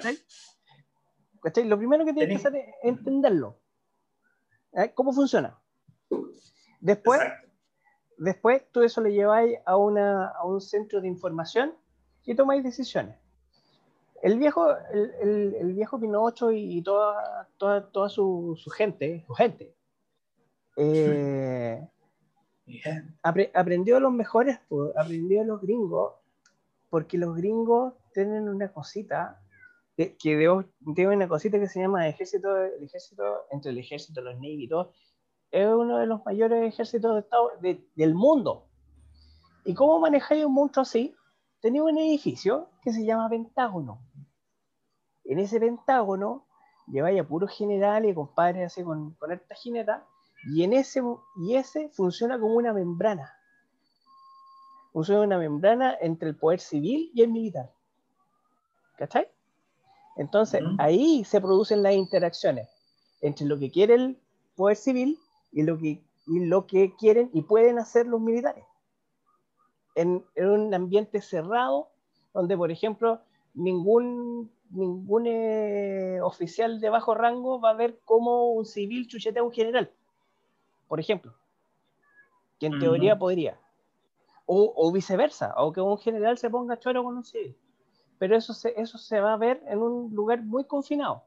[1.64, 3.59] Lo primero que tienes que hacer es entenderlo.
[4.72, 4.92] ¿Eh?
[4.94, 5.59] ¿Cómo funciona?
[6.81, 7.20] Después,
[8.18, 11.74] después tú eso le lleváis a, una, a un centro de información
[12.24, 13.16] y tomáis decisiones.
[14.22, 19.76] El viejo, el, el, viejo Pinocho y, toda, toda, toda su, su, gente, su gente,
[20.76, 21.87] eh,
[23.22, 24.59] aprendió a los mejores,
[24.96, 26.14] aprendió a los gringos,
[26.90, 29.40] porque los gringos tienen una cosita
[29.96, 30.16] que,
[30.94, 34.68] tiene una cosita que se llama ejército, el ejército, entre el ejército, los Navy y
[34.68, 34.92] todo,
[35.50, 38.68] es uno de los mayores ejércitos de Estado del mundo.
[39.64, 41.14] ¿Y cómo manejáis un monstruo así?
[41.61, 44.00] Tenía un edificio que se llama Pentágono.
[45.24, 46.46] En ese Pentágono
[46.87, 50.06] lleváis a puros generales compadres así con, con esta jineta,
[50.44, 51.02] y, en ese,
[51.37, 53.32] y ese funciona como una membrana.
[54.92, 57.72] Funciona una membrana entre el poder civil y el militar.
[58.96, 59.28] ¿Cachai?
[60.16, 62.68] Entonces, ahí se producen las interacciones
[63.20, 64.18] entre lo que quiere el
[64.57, 65.18] poder civil
[65.52, 68.64] y lo que, y lo que quieren y pueden hacer los militares.
[69.94, 71.88] En, un ambiente cerrado,
[72.33, 73.20] donde, por ejemplo,
[73.55, 79.44] ningún, ningún eh, oficial de bajo rango va a ver cómo un civil chuchetea a
[79.44, 79.90] un general,
[80.88, 81.35] por ejemplo,
[82.59, 83.59] que en teoría podría.
[84.48, 87.57] O, o, viceversa, o que un general se ponga choro con un civil.
[88.18, 91.24] Pero eso se, eso se va a ver en un lugar muy confinado.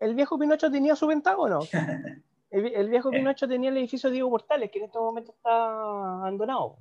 [0.00, 1.60] El viejo Pinocho tenía su pentágono.
[2.52, 3.16] El, viejo eh.
[3.16, 5.70] Pinocho tenía el edificio Diego Portales, que en este momento está
[6.18, 6.76] abandonado.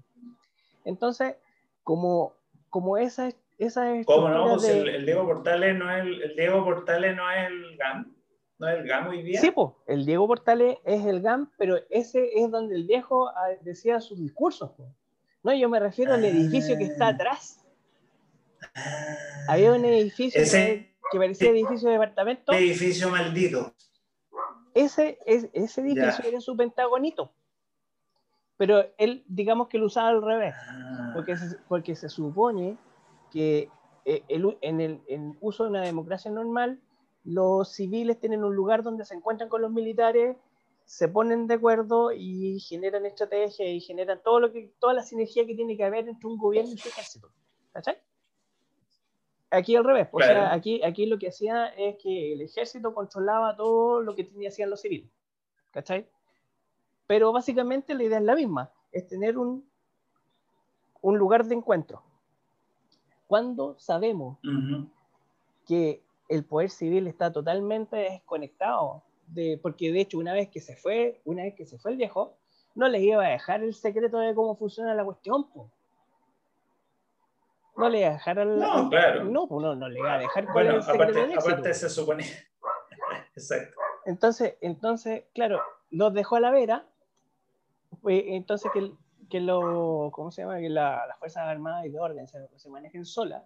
[0.84, 1.38] Entonces,
[1.82, 2.34] como,
[2.70, 4.56] como esa, esa ¿Cómo no?
[4.56, 8.14] Pues el, Diego Portales no es el, Diego Portales no es el GAM.
[8.60, 9.40] ¿No es el GAM hoy día?
[9.40, 13.52] Sí, pues, el Diego Portales es el GAM, pero ese es donde el viejo ah,
[13.62, 14.72] decía sus discursos.
[15.42, 17.12] No, yo me refiero al edificio que está ah.
[17.12, 17.61] atrás.
[19.48, 22.54] Había un edificio que, que, parecía edificio de departamento.
[22.54, 23.74] Edificio maldito
[24.74, 27.32] ese, ese edificio era su pentagonito.
[28.58, 31.12] Pero él, digamos que lo usaba al revés, ah.
[31.16, 32.78] porque se, porque se supone
[33.32, 33.70] que
[34.06, 35.02] eh, en el
[35.40, 36.80] uso de una democracia normal,
[37.24, 40.38] los civiles tienen un lugar donde se encuentran con los militares,
[40.86, 45.46] se ponen de acuerdo y generan estrategias y generan todo lo que, toda la sinergia
[45.46, 47.32] que tiene que haber entre un gobierno y su ejército.
[47.72, 47.98] ¿Cachai?
[49.54, 53.54] Aquí al revés, o sea, aquí, aquí lo que hacía es que el ejército controlaba
[53.58, 55.10] todo lo que tenía, hacían los civiles,
[55.72, 56.08] ¿cachai?
[57.06, 59.70] Pero básicamente la idea es la misma, es tener un,
[61.02, 62.02] un lugar de encuentro.
[63.28, 64.38] Cuando sabemos
[65.68, 70.78] que el poder civil está totalmente desconectado, de, porque de hecho una vez que se
[70.78, 72.38] fue, una vez que se fue el viejo,
[72.74, 75.70] no les iba a dejar el secreto de cómo funciona la cuestión, pues
[77.78, 78.60] no le iba a dejar al.
[78.60, 79.24] No, claro.
[79.26, 82.26] No, pues no, no le iba a dejar cuál bueno, aparte, aparte se supone.
[83.36, 83.78] Exacto.
[84.06, 86.86] Entonces, entonces, claro, los dejó a la vera.
[88.04, 88.92] Entonces que,
[89.30, 90.60] que lo, ¿cómo se llama?
[90.60, 93.44] Que la, las Fuerzas Armadas y de Orden se, se manejen solas.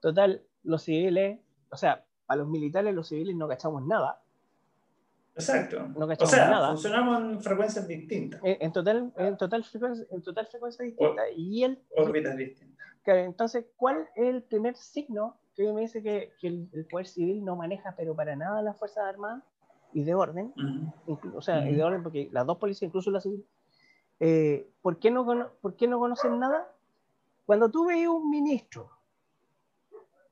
[0.00, 4.20] Total, los civiles, o sea, a los militares, los civiles no cachamos nada.
[5.34, 5.88] Exacto.
[5.96, 6.68] No o sea, nada.
[6.68, 8.40] funcionamos en frecuencias distintas.
[8.44, 11.28] En, total, en total frecuencia, en total frecuencia distinta.
[11.34, 12.73] y el, órbitas distintas
[13.06, 17.94] entonces, ¿cuál es el primer signo que me dice que, el, poder civil no maneja,
[17.96, 19.42] pero para nada las Fuerzas Armadas
[19.92, 20.52] y de orden?
[21.34, 23.46] o sea, y de orden porque las dos policías, incluso la civil,
[24.20, 26.70] eh, ¿por, qué no, ¿por qué no conocen nada?
[27.46, 28.90] Cuando tú ves un ministro,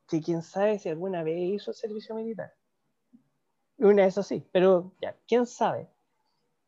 [0.09, 2.55] que quién sabe si alguna vez hizo servicio militar,
[3.79, 5.89] una vez así, pero ya, quién sabe,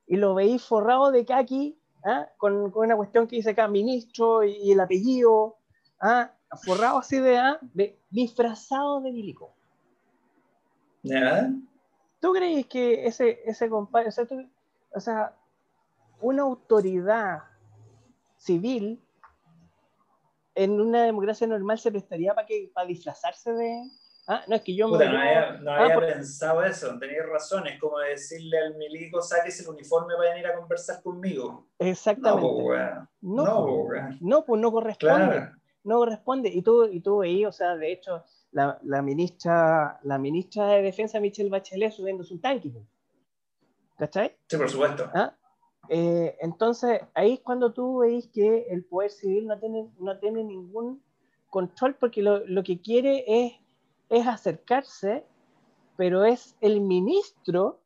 [0.06, 2.28] y lo veis forrado de kaki, ¿ah?
[2.36, 5.58] con, con, una cuestión que dice acá ministro y, el apellido,
[6.04, 6.30] ¿ah?
[6.62, 7.58] forrado así de, ¿ah?
[7.60, 9.54] de disfrazado de milico.
[11.02, 11.50] ¿Ya?
[12.20, 14.10] ¿Tú crees que ese, ese compadre,
[14.94, 15.34] o sea,
[16.20, 17.42] una autoridad
[18.36, 19.02] civil
[20.54, 23.82] en una democracia normal se prestaría para que para disfrazarse de
[24.28, 25.04] ah no es que yo me...
[25.04, 29.60] no había, no había ah, pensado eso tenéis razón es como decirle al milico saques
[29.60, 32.80] el uniforme para venir a conversar conmigo exactamente no pues
[33.22, 35.50] no, no, no, pues no corresponde
[35.84, 40.18] no corresponde y tú y tú veí o sea de hecho la, la, ministra la
[40.18, 42.72] ministra de defensa Michelle Bachelet subiendo su tanque
[43.96, 44.36] ¿cachai?
[44.48, 45.34] sí por supuesto ¿Ah?
[45.88, 50.44] Eh, entonces, ahí es cuando tú veis que el poder civil no tiene, no tiene
[50.44, 51.02] ningún
[51.50, 53.52] control porque lo, lo que quiere es,
[54.08, 55.24] es acercarse,
[55.96, 57.80] pero es el ministro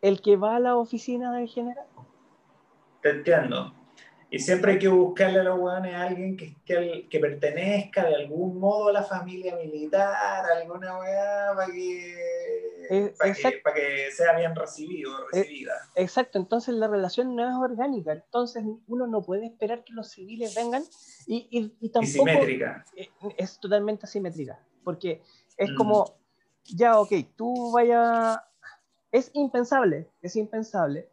[0.00, 1.86] el que va a la oficina del general.
[3.02, 3.72] Te entiendo.
[4.32, 8.14] Y siempre hay que buscarle a los hueones a alguien que, que, que, pertenezca de
[8.14, 14.34] algún modo a la familia militar, alguna weá, para que, para que, para que, sea
[14.38, 15.74] bien recibido o recibida.
[15.96, 20.54] Exacto, entonces la relación no es orgánica, entonces uno no puede esperar que los civiles
[20.54, 20.82] vengan
[21.26, 22.12] y, y, y tampoco...
[22.12, 22.86] simétrica.
[22.96, 25.20] Eh, es totalmente asimétrica, porque
[25.58, 25.76] es mm.
[25.76, 26.16] como,
[26.64, 28.42] ya, ok, tú vaya...
[29.10, 31.10] Es impensable, es impensable,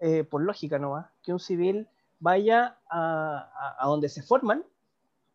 [0.00, 1.86] eh, por lógica nomás, que un civil
[2.20, 4.64] vaya a, a, donde se forman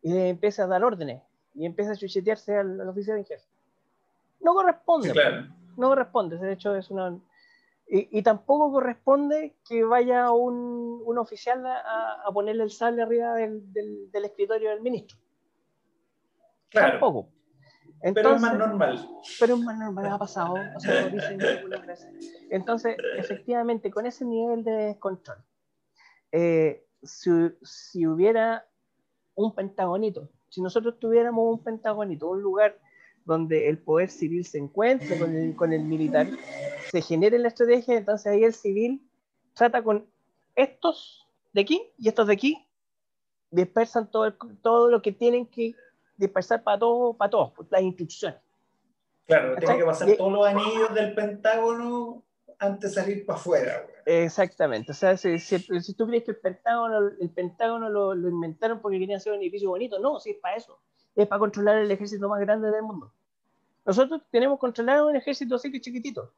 [0.02, 1.22] y le empiece a dar órdenes
[1.54, 3.46] y empieza a chuchetearse al, oficial en jefe.
[4.40, 5.14] No corresponde.
[5.76, 6.38] No corresponde.
[6.38, 7.20] De hecho, es una.
[7.88, 13.34] Y, y tampoco corresponde que vaya un, un oficial a, a, ponerle el sable arriba
[13.34, 15.18] del, del, del, escritorio del ministro.
[16.70, 16.92] Claro.
[16.92, 17.30] Tampoco.
[18.02, 19.10] Entonces, pero es más normal.
[19.40, 20.56] Pero es más normal, ha pasado.
[20.76, 21.12] O sea,
[22.50, 25.38] Entonces, efectivamente, con ese nivel de descontrol,
[26.38, 27.32] eh, si,
[27.64, 28.68] si, hubiera
[29.36, 32.78] un pentagonito, si nosotros tuviéramos un pentagonito, un lugar
[33.24, 36.28] donde el poder civil se encuentre con el, con el militar,
[36.92, 39.02] se genere la estrategia, entonces ahí el civil
[39.54, 40.08] trata con
[40.56, 42.68] estos de aquí y estos de aquí,
[43.50, 45.74] dispersan todo, todo lo que tienen que
[46.18, 48.40] dispersar para, todo, para todos, las instrucciones.
[49.26, 52.25] Claro, tiene que pasar todos los anillos del Pentágono
[52.60, 53.88] antes de salir para afuera.
[54.06, 54.92] Exactamente.
[54.92, 59.00] O sea, si, si, tú crees que el Pentágono, el Pentágono lo, lo, inventaron porque
[59.00, 60.80] querían hacer un edificio bonito, no, sí es para eso.
[61.16, 63.12] Es para controlar el ejército más grande del mundo.
[63.86, 66.34] Nosotros tenemos controlado un ejército así que chiquitito.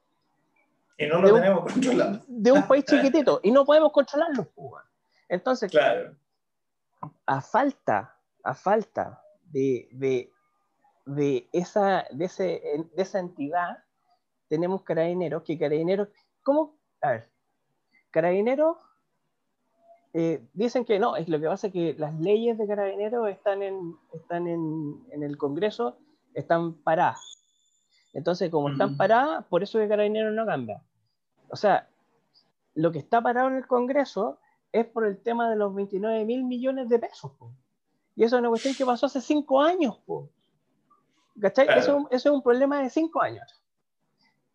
[0.97, 2.21] Y no lo tenemos controlado.
[2.27, 3.39] De un país chiquitito.
[3.43, 4.45] y no podemos controlarlo.
[4.55, 4.83] Pues,
[5.29, 6.15] Entonces, claro.
[7.25, 10.31] a falta, a falta de, de,
[11.05, 12.43] de, esa, de, ese,
[12.95, 13.83] de esa entidad,
[14.47, 16.09] tenemos carabineros, que carabineros,
[16.43, 16.77] ¿cómo?
[17.01, 17.29] A ver,
[18.11, 18.77] carabineros
[20.13, 23.61] eh, dicen que no, es lo que pasa es que las leyes de carabineros están
[23.61, 25.97] en, están en, en el Congreso,
[26.33, 27.37] están paradas.
[28.13, 30.81] Entonces, como están paradas, por eso que carabineros no cambia.
[31.49, 31.87] O sea,
[32.73, 34.39] lo que está parado en el Congreso
[34.71, 37.31] es por el tema de los 29 mil millones de pesos.
[38.15, 39.99] Y eso es una cuestión que pasó hace cinco años.
[41.39, 41.67] ¿Cachai?
[41.77, 43.56] Eso, eso, es un problema de cinco años.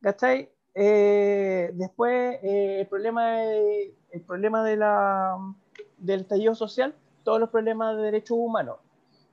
[0.02, 0.50] ¿Cachai?
[0.74, 5.36] Eh, después, eh, el, problema el problema de la,
[5.96, 8.78] del estallido social, todos los problemas de derechos humanos.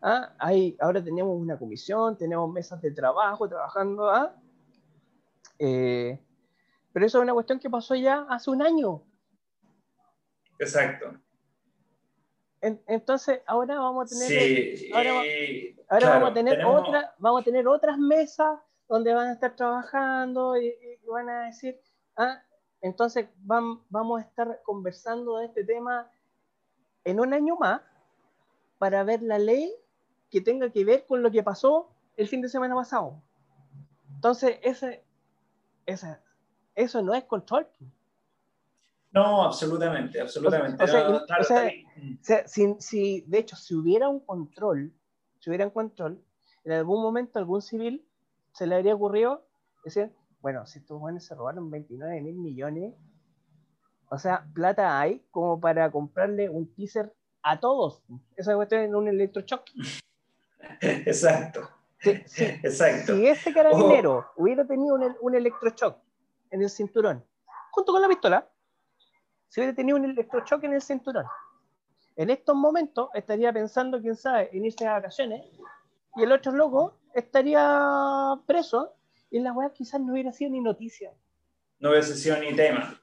[0.01, 0.33] ¿ah?
[0.37, 4.09] Hay, ahora tenemos una comisión, tenemos mesas de trabajo trabajando.
[4.09, 4.35] ¿ah?
[5.57, 6.19] Eh,
[6.93, 9.01] pero eso es una cuestión que pasó ya hace un año.
[10.59, 11.13] Exacto.
[12.61, 14.93] entonces, ahora vamos a tener,
[15.89, 20.57] ahora, vamos a tener otra, vamos a tener otras mesas donde van a estar trabajando
[20.57, 20.73] y,
[21.07, 21.79] van a decir,
[22.17, 22.41] ah,
[22.81, 26.11] entonces vamos a estar conversando de este tema
[27.03, 27.81] en un año más
[28.79, 29.71] para ver la ley
[30.31, 33.21] que tenga que ver con lo que pasó el fin de semana pasado.
[34.15, 35.03] Entonces, ese,
[35.85, 36.17] ese,
[36.75, 37.67] eso no es control.
[39.11, 40.83] No, absolutamente, absolutamente.
[40.83, 40.87] O
[41.43, 41.71] sea,
[42.47, 44.93] si, si, de hecho, si hubiera un control,
[45.39, 46.23] si hubiera un control,
[46.63, 48.05] en algún momento algún civil
[48.53, 49.45] se le habría ocurrido
[49.83, 52.93] decir, bueno, si estos jóvenes se robaron 29 mil millones,
[54.09, 58.01] o sea, plata hay como para comprarle un teaser a todos.
[58.35, 59.63] Esa cuestión en un electroshock.
[60.81, 61.69] Exacto.
[62.01, 63.15] Exacto.
[63.15, 65.97] Si ese carabinero hubiera tenido un, un electroshock
[66.51, 67.23] en el cinturón,
[67.71, 68.49] junto con la pistola,
[69.49, 71.25] si hubiera tenido un electroshock en el cinturón,
[72.15, 75.45] en estos momentos estaría pensando, quién sabe, en irse a vacaciones,
[76.15, 78.95] y el otro loco estaría preso
[79.29, 81.11] y la weá quizás no hubiera sido ni noticia.
[81.79, 82.99] No hubiese sido ni tema.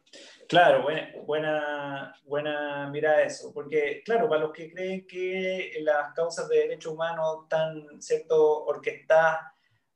[0.48, 6.48] Claro, buena, buena, buena mira eso, porque claro, para los que creen que las causas
[6.48, 9.40] de derechos humanos están, ¿cierto?, orquestadas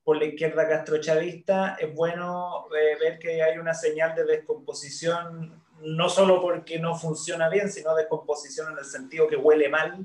[0.03, 6.09] por la izquierda castrochavista, es bueno eh, ver que hay una señal de descomposición, no
[6.09, 10.05] solo porque no funciona bien, sino descomposición en el sentido que huele mal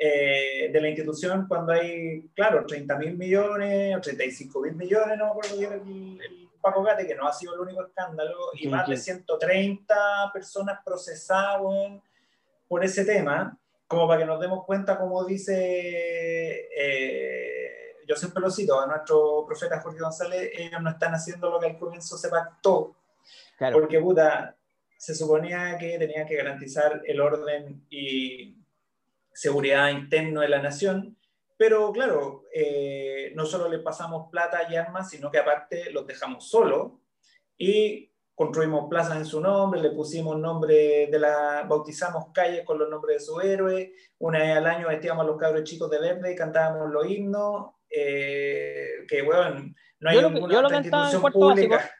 [0.00, 5.24] eh, de la institución cuando hay, claro, 30 mil millones o 35 mil millones, no
[5.24, 8.68] me acuerdo bien el, el Paco Gate, que no ha sido el único escándalo, y
[8.68, 11.62] más de 130 personas procesadas
[12.68, 18.50] por ese tema, como para que nos demos cuenta, como dice, eh, yo siempre lo
[18.50, 22.28] cito, a nuestro profeta Jorge González, ellos no están haciendo lo que al comienzo se
[22.28, 22.94] pactó,
[23.72, 24.54] porque puta,
[24.96, 28.57] se suponía que tenían que garantizar el orden y
[29.38, 31.16] seguridad interno de la nación,
[31.56, 36.50] pero claro, eh, no solo le pasamos plata y armas, sino que aparte los dejamos
[36.50, 36.94] solos
[37.56, 42.90] y construimos plazas en su nombre, le pusimos nombre de la, bautizamos calles con los
[42.90, 46.32] nombres de su héroe, una vez al año vestíamos a los cabros chicos de verde
[46.32, 51.90] y cantábamos los himnos, eh, que bueno, no hay ninguna otra institución pública,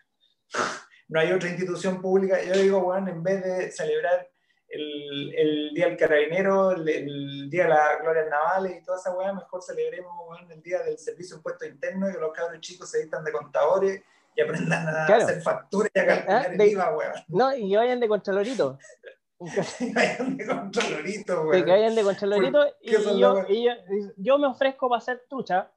[1.09, 4.29] no hay otra institución pública, yo digo, bueno, en vez de celebrar
[4.69, 9.33] el, el, Día del Carabinero, el, Día de las Glorias Navales y toda esa weá,
[9.33, 10.13] mejor celebremos
[10.51, 13.33] el Día del Servicio de Impuesto Interno y que los cabros chicos se vistan de
[13.33, 14.03] contadores
[14.37, 17.13] y aprendan a hacer facturas y a calcular ah, el IVA, weón.
[17.29, 18.79] No, y vayan de Contralorito.
[19.39, 21.65] vayan de Contralorito, weón.
[21.65, 23.75] Que vayan de Contralorito y, yo, y yo,
[24.17, 25.73] yo, me ofrezco para hacer trucha.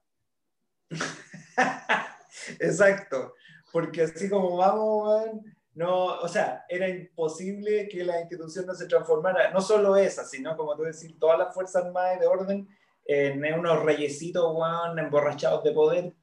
[2.59, 3.35] Exacto,
[3.71, 8.87] porque así como vamos, weón no, o sea, era imposible que la institución no se
[8.87, 12.67] transformara, no solo esa, sino como tú decís, todas las fuerzas armadas de orden
[13.05, 16.13] en unos reyesitos, weón, emborrachados de poder.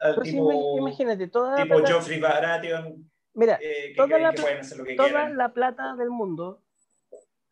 [0.00, 3.10] Al tipo, imagínate, toda tipo Geoffrey Baratheon.
[3.34, 4.34] Mira, eh, toda, la,
[4.96, 6.62] toda la plata del mundo,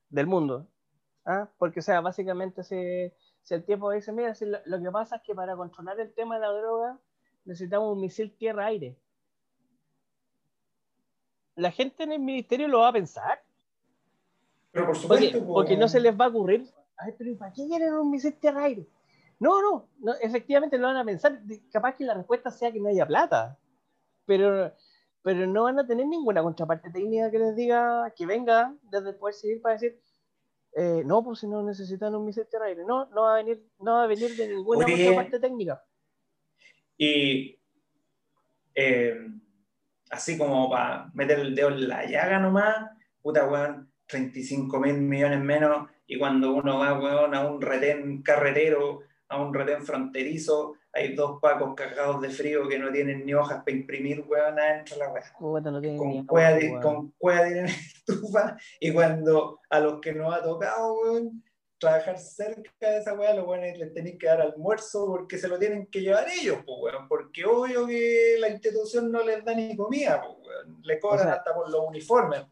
[0.09, 0.67] del mundo,
[1.25, 1.49] ¿ah?
[1.59, 5.17] porque, o sea, básicamente si, si el tiempo dice, mira, si lo, lo que pasa
[5.17, 6.99] es que para controlar el tema de la droga
[7.45, 8.97] necesitamos un misil tierra-aire
[11.57, 13.43] la gente en el ministerio lo va a pensar.
[14.73, 15.45] Pero por supuesto.
[15.47, 18.87] Porque, no se les va a ocurrir, ay, pero ¿para qué quieren un misil tierra-aire?
[19.39, 21.41] No, no, no, efectivamente lo van a pensar.
[21.73, 23.59] Capaz que la respuesta sea que no haya plata.
[24.27, 24.73] Pero,
[25.23, 29.17] pero no van a tener ninguna contraparte técnica que les diga que venga desde el
[29.17, 30.01] poder civil para decir,
[30.77, 32.85] eh, no, pues si no necesitan un misil tierra-aire.
[32.85, 35.85] No, no va a venir, no va a venir de ninguna contraparte técnica.
[36.97, 37.59] Y
[38.75, 39.29] eh,
[40.15, 42.91] así como para meter el dedo en la llaga nomás,
[43.21, 49.01] puta weón, 35 mil millones menos, y cuando uno va, weón, a un retén carretero,
[49.29, 53.65] a un retén fronterizo, hay dos pacos cagados de frío que no tienen ni hojas
[53.65, 55.25] para imprimir, weón, adentro la weá.
[55.97, 61.43] con, cueva, con cueva de estufa, y cuando a los que nos ha tocado, weón,
[61.85, 65.59] trabajar cerca de esa weá, los weones les tenéis que dar almuerzo porque se lo
[65.59, 69.77] tienen que llevar ellos, pues weón, porque obvio que la institución no les da ni
[69.77, 72.43] comida, pues weón, le cobran hasta por los uniformes.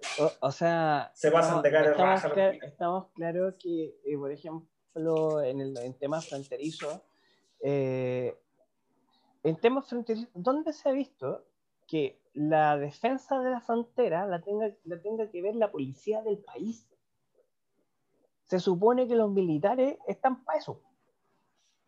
[0.40, 5.60] O, sea, se pasan de cara estamos, raja, estamos claros que, eh, por ejemplo, en,
[5.60, 7.00] el, en temas fronterizos,
[7.60, 8.36] eh,
[9.42, 11.44] en temas fronterizos, ¿dónde se ha visto
[11.86, 16.38] que la defensa de la frontera la tenga, la tenga que ver la policía del
[16.38, 16.86] país?
[18.53, 20.78] Se supone que los militares están para eso.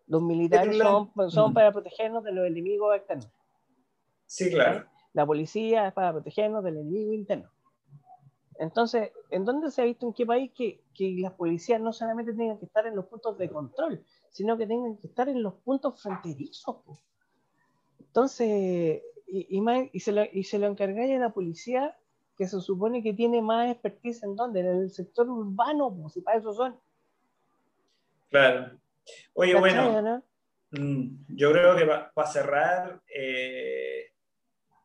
[0.07, 1.55] Los militares son, son mm.
[1.55, 3.31] para protegernos de los enemigos externos.
[4.25, 4.87] Sí, claro.
[5.13, 7.51] La policía es para protegernos del enemigo interno.
[8.55, 12.33] Entonces, ¿en dónde se ha visto en qué país que, que, las policías no solamente
[12.33, 15.53] tengan que estar en los puntos de control, sino que tengan que estar en los
[15.57, 16.77] puntos fronterizos?
[17.99, 19.61] Entonces, y,
[19.93, 21.95] y, se lo, y se lo encargáis a la policía
[22.37, 26.21] que se supone que tiene más expertise en dónde, en el sector urbano, pues, si
[26.21, 26.77] para eso son.
[28.31, 28.79] Claro.
[29.35, 30.23] Oye, bueno,
[30.71, 34.11] mm, yo creo que para cerrar, eh,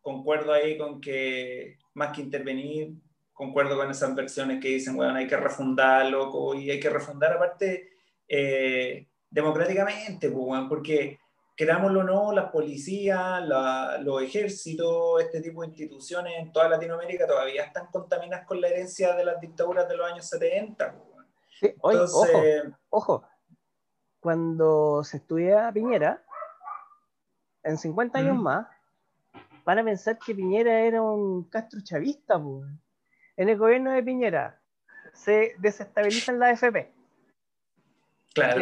[0.01, 2.93] concuerdo ahí con que más que intervenir,
[3.33, 7.33] concuerdo con esas versiones que dicen, bueno, hay que refundar, loco, y hay que refundar
[7.33, 7.89] aparte
[8.27, 11.19] eh, democráticamente, pues, porque
[11.59, 13.43] querámoslo o no, las policías,
[13.99, 19.13] los ejércitos, este tipo de instituciones en toda Latinoamérica todavía están contaminadas con la herencia
[19.13, 20.95] de las dictaduras de los años 70.
[21.61, 23.25] Entonces, ojo,
[24.21, 26.23] cuando se estudia Piñera,
[27.63, 28.65] en 50 años más,
[29.65, 32.35] van a pensar que Piñera era un castro chavista.
[33.35, 34.61] En el gobierno de Piñera
[35.11, 36.93] se desestabilizan la FP.
[38.33, 38.61] Claro.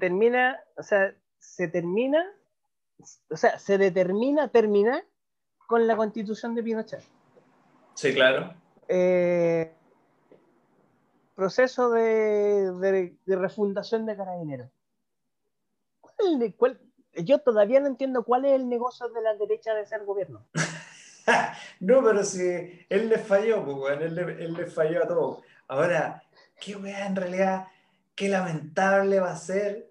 [0.00, 1.14] termina, o sea,
[1.44, 2.24] se termina,
[3.30, 5.04] o sea, se determina terminar
[5.66, 7.02] con la constitución de Pinochet.
[7.94, 8.54] Sí, claro.
[8.88, 9.72] eh,
[11.34, 14.68] proceso de, de- de refundación de carabineros.
[16.00, 16.80] ¿Cuál cuál-
[17.24, 20.46] yo todavía no entiendo cuál es el negocio de la derecha de ser gobierno.
[21.80, 22.42] No, pero si
[22.90, 25.42] él le falló, pues, él, le, él le falló a todo.
[25.68, 26.22] Ahora,
[26.60, 27.66] qué weá, en realidad,
[28.14, 29.90] qué lamentable va a ser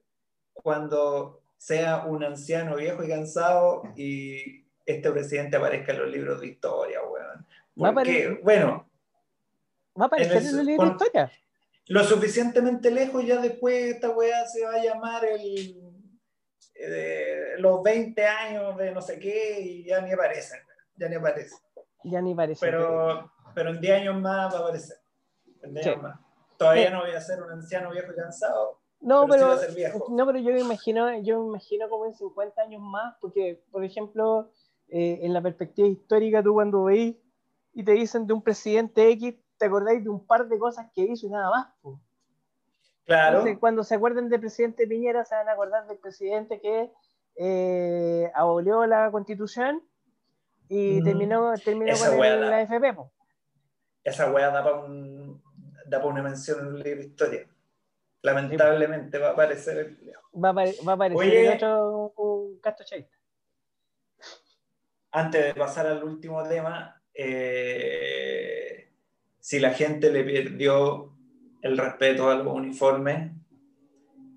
[0.54, 6.48] cuando sea un anciano viejo y cansado y este presidente aparezca en los libros de
[6.48, 7.48] historia, weón.
[7.82, 8.90] Va a Porque, apare- bueno,
[9.98, 11.32] Va a aparecer En en el- el libro de con- historia.
[11.88, 15.80] lo suficientemente lejos, ya después esta weá se va a llamar el
[16.76, 20.58] eh, los 20 años de no sé qué y ya ni aparece,
[20.98, 21.56] ya ni aparece.
[22.04, 22.60] Ya ni parece.
[22.66, 24.98] Pero, pero en 10 años más va a aparecer.
[25.62, 25.90] En 10 Sí.
[25.92, 26.20] años más.
[26.58, 26.94] Todavía Sí.
[26.94, 29.56] no voy a ser un anciano viejo y cansado, No, pero,
[30.10, 33.84] no, pero yo me imagino, yo me imagino como en 50 años más, porque, por
[33.84, 34.50] ejemplo,
[34.88, 37.16] eh, en la perspectiva histórica, tú cuando veis
[37.74, 41.02] y te dicen de un presidente X, te acordáis de un par de cosas que
[41.02, 41.68] hizo y nada más.
[43.06, 46.92] Claro, Entonces, cuando se acuerden del presidente Piñera, se van a acordar del presidente que
[47.36, 49.82] eh, abolió la constitución
[50.70, 51.04] y Mm.
[51.04, 52.96] terminó, terminó Esa con el- da- la FP.
[54.04, 55.42] esa weá da para un,
[55.88, 57.48] da pa una mención en un libro de historia.
[58.24, 61.48] Lamentablemente va a aparecer el Va a, va a aparecer Oye.
[61.48, 63.16] el otro un gasto chavista.
[65.12, 68.90] Antes de pasar al último tema, eh,
[69.40, 71.14] si la gente le perdió
[71.62, 73.32] el respeto a los uniformes,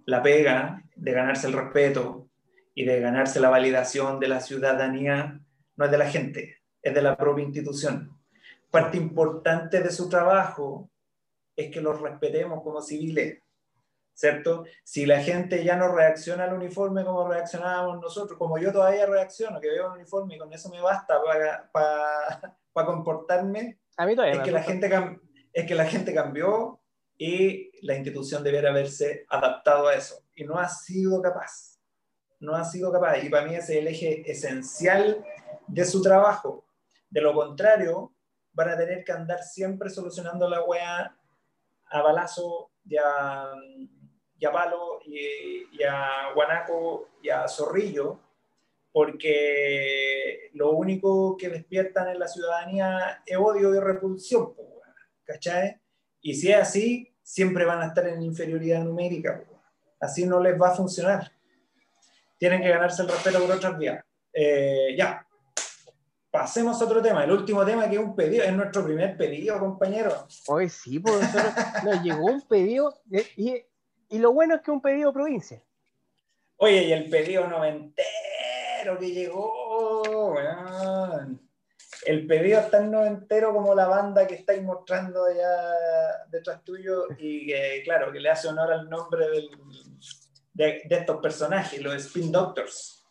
[0.05, 2.28] la pega de ganarse el respeto
[2.74, 5.41] y de ganarse la validación de la ciudadanía
[5.76, 8.18] no es de la gente, es de la propia institución.
[8.70, 10.91] Parte importante de su trabajo
[11.55, 13.43] es que los respetemos como civiles,
[14.17, 14.64] ¿cierto?
[14.83, 19.61] Si la gente ya no reacciona al uniforme como reaccionábamos nosotros, como yo todavía reacciono,
[19.61, 24.12] que veo un uniforme y con eso me basta para, para, para comportarme, A mí
[24.12, 24.91] es me que, la gente
[25.53, 26.81] es que la gente cambió
[27.19, 30.25] y la institución debiera haberse adaptado a eso.
[30.35, 31.79] Y no ha sido capaz.
[32.41, 33.19] No ha sido capaz.
[33.23, 35.25] Y para mí ese es el eje esencial
[35.67, 36.67] de su trabajo.
[37.11, 38.14] De lo contrario,
[38.53, 41.14] van a tener que andar siempre solucionando la wea
[41.89, 43.53] a balazo y a,
[44.39, 48.20] y a palo y, a guanaco y a zorrillo,
[48.93, 54.55] porque lo único que despiertan en la ciudadanía es odio y repulsión,
[55.24, 55.80] ¿cachai?
[56.20, 59.45] Y si es así, siempre van a estar en inferioridad numérica,
[60.01, 61.30] así no les va a funcionar.
[62.39, 64.05] Tienen que ganarse el respeto por otras vías.
[64.32, 65.26] Eh, ya,
[66.30, 69.59] pasemos a otro tema, el último tema que es un pedido, es nuestro primer pedido,
[69.59, 70.26] compañero.
[70.47, 73.62] Hoy sí, nosotros nos llegó un pedido de- y,
[74.09, 75.62] y lo bueno es que un pedido provincia.
[76.59, 81.40] Oye, y el pedido noventero que llegó, weón.
[82.04, 85.72] El pedido es tan noventero como la banda que estáis mostrando allá
[86.30, 89.50] detrás tuyo y que, claro, que le hace honor al nombre del-
[90.52, 93.04] de, de estos personajes, los Spin Doctors.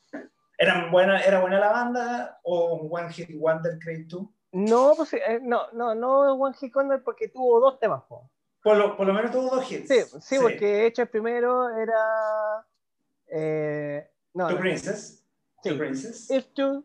[0.57, 4.33] ¿Eran buena, ¿Era buena la banda o un One Hit Wonder, crees tú?
[4.53, 8.03] No, pues eh, no, no, no One Hit Wonder porque tuvo dos temas.
[8.07, 8.29] po.
[8.65, 9.87] Por lo, por lo menos tuvo dos hits.
[9.87, 10.37] Sí, sí, sí.
[10.41, 12.65] porque de hecho el primero era.
[13.27, 15.23] Eh, no, Two Princess.
[15.61, 16.31] Two Princess.
[16.31, 16.83] If two...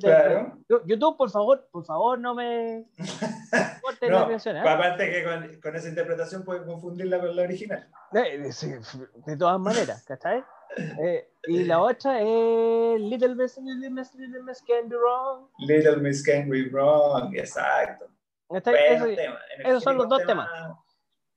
[0.00, 0.58] claro.
[0.84, 2.84] YouTube, por favor, por favor, no me
[4.02, 4.56] no, la canción.
[4.56, 4.60] ¿eh?
[4.60, 7.88] Aparte que con, con, esa interpretación pueden confundirla con la original.
[8.12, 8.80] De, eh,
[9.26, 10.44] de todas maneras, ¿cachai?
[10.76, 15.48] Eh, y la otra es Little Miss, Little Miss, Little Miss Can Be Wrong.
[15.60, 18.10] Little Miss Can Be Wrong, exacto
[18.48, 19.40] temas.
[19.64, 20.48] Esos son los dos temas.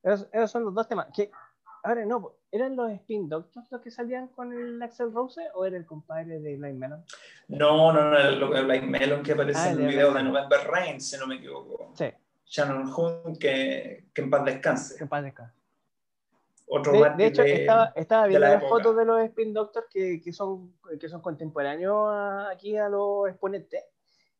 [0.03, 1.07] Esos, esos son los dos temas.
[1.13, 1.29] Que,
[1.83, 5.77] ahora no, ¿eran los Spin Doctors los que salían con el Axel Rose o era
[5.77, 7.03] el compadre de Blind Melon?
[7.47, 10.23] No, no, no, Black Melon que aparece Ah, en el el de video de.
[10.23, 11.91] November Rain, si no me equivoco.
[11.95, 12.05] Sí,
[12.45, 14.97] Shannon Hoon, que, que en paz descanse.
[14.97, 15.53] que paz descanse.
[16.71, 17.91] Otro De, de hecho, estaba,
[18.27, 18.69] viendo la las época.
[18.69, 23.27] fotos de los Spin Doctors que, que, son, que son contemporáneos a- aquí a los
[23.27, 23.83] exponentes.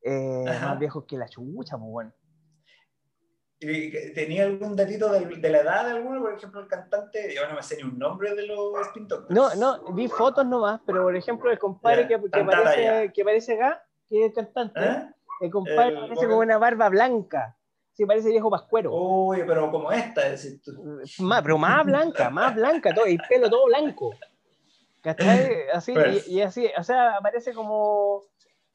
[0.03, 2.13] Eh, más viejos que la chucha, pues bueno.
[3.61, 6.21] ¿Y que- ¿Tenía algún datito de, de la edad de alguno?
[6.21, 9.29] Por ejemplo, el cantante, yo no me sé ni un nombre de los Spin Doctors.
[9.35, 13.11] No, no, vi fotos nomás, pero por ejemplo, el compadre que, que, parece, ya.
[13.11, 15.09] que parece acá, que es cantante, ¿Eh?
[15.41, 17.55] el compadre El parece vocal- con una barba blanca.
[17.93, 18.93] Sí, parece viejo pascuero.
[18.93, 20.71] Uy, pero como esta, decís tú.
[21.19, 24.11] Más, pero más blanca, más blanca, todo, y pelo todo blanco.
[25.01, 25.67] ¿Cachai?
[25.73, 25.93] Así,
[26.27, 28.21] y, y así, o sea, aparece como,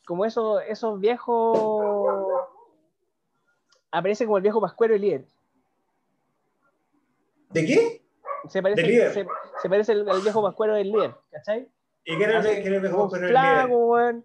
[0.06, 2.48] como esos, esos viejos.
[3.94, 5.24] Aparece como el viejo pascuero y líder.
[7.50, 8.02] ¿De qué?
[8.48, 9.12] Se parece, ¿De líder?
[9.14, 9.24] Se,
[9.62, 11.68] se parece el, el viejo pascuero del líder, ¿cachai?
[12.04, 13.66] ¿Y qué era el, el mejor como pero el líder?
[13.70, 14.24] weón.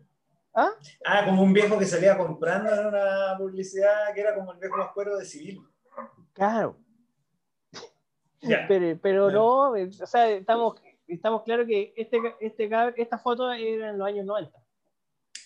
[0.56, 0.72] ¿Ah?
[1.06, 4.76] Ah, como un viejo que salía comprando en una publicidad que era como el viejo
[4.76, 5.62] más cuero de civil.
[6.34, 6.76] Claro.
[8.42, 8.66] Ya.
[8.68, 12.68] Pero, pero no, o sea, estamos, estamos claros que este, este,
[12.98, 14.60] esta foto era en los años 90.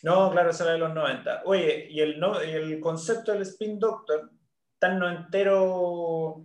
[0.04, 1.43] No, claro, esa era de los 90.
[1.45, 4.30] Oye, y el, no, el concepto del Spin Doctor,
[4.78, 6.43] tan no entero.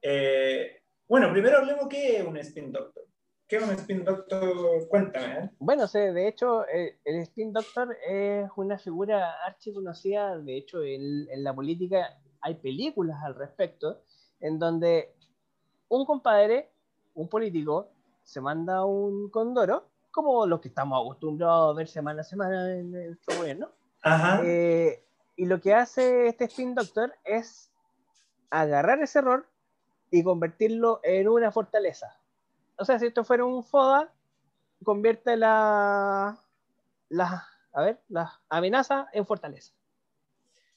[0.00, 3.04] eh, bueno, primero hablemos qué es un Spin Doctor.
[3.48, 4.88] ¿Qué es un Spin Doctor?
[4.88, 5.26] Cuéntame.
[5.44, 5.50] ¿eh?
[5.58, 10.38] Bueno, sí, de hecho, eh, el Spin Doctor es una figura archi conocida.
[10.38, 14.04] De hecho, en, en la política hay películas al respecto,
[14.40, 15.12] en donde
[15.88, 16.70] un compadre,
[17.14, 17.90] un político,
[18.22, 22.92] se manda un condoro, como los que estamos acostumbrados a ver semana a semana en
[22.92, 23.70] nuestro gobierno.
[24.02, 24.40] Ajá.
[24.44, 25.02] Eh,
[25.36, 27.70] y lo que hace este Spin Doctor es
[28.50, 29.46] agarrar ese error
[30.10, 32.16] y convertirlo en una fortaleza.
[32.76, 34.12] O sea, si esto fuera un FODA,
[34.84, 36.38] convierte la,
[37.08, 39.72] la, a ver, la amenaza en fortaleza.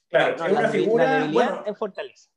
[0.08, 1.28] claro, No, es una figura.
[1.32, 2.30] bueno, en fortaleza.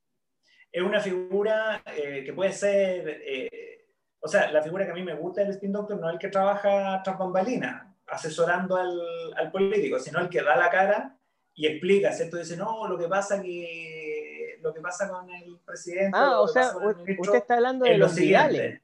[0.72, 3.79] es una figura eh, que puede ser, eh,
[4.22, 6.20] o sea, la figura que a mí me gusta del Spin Doctor no es el
[6.20, 9.00] que trabaja tras bambalinas, asesorando al,
[9.36, 11.18] al político, sino el que da la cara
[11.54, 12.38] y explica, ¿cierto?
[12.38, 16.12] Dice, no, lo que pasa que lo que pasa con el presidente.
[16.14, 18.52] Ah, o sea, usted está hablando de lo los virales.
[18.58, 18.84] siguiente.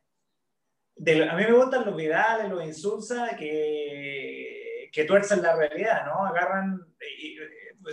[0.96, 6.06] De lo- a mí me gustan los virales, los insulsa que, que tuercen la realidad,
[6.06, 6.26] ¿no?
[6.26, 6.80] Agarran,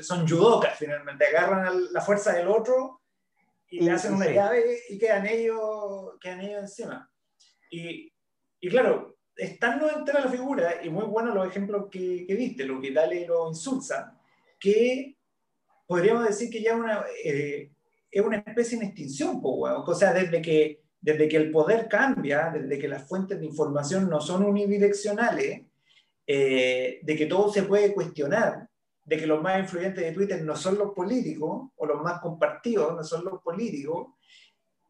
[0.03, 3.01] son judocas finalmente, agarran la fuerza del otro
[3.68, 4.34] y, Y- le hacen una sí.
[4.34, 7.11] llave y quedan ellos, quedan ellos encima.
[7.72, 8.12] Y,
[8.60, 12.34] y claro, es tan no entera la figura y muy buenos los ejemplos que, que
[12.34, 14.20] viste, los virales y los insulsa,
[14.60, 15.16] que
[15.86, 17.72] podríamos decir que ya una, eh,
[18.10, 19.84] es una especie en extinción, po, weón.
[19.86, 24.08] o sea, desde que, desde que el poder cambia, desde que las fuentes de información
[24.08, 25.62] no son unidireccionales,
[26.26, 28.68] eh, de que todo se puede cuestionar,
[29.04, 32.94] de que los más influyentes de Twitter no son los políticos, o los más compartidos
[32.94, 34.08] no son los políticos,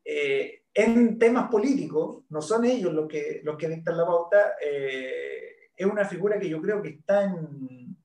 [0.04, 5.70] eh, en temas políticos, no son ellos los que, los que dictan la pauta, eh,
[5.76, 7.96] es una figura que yo creo que está en, en,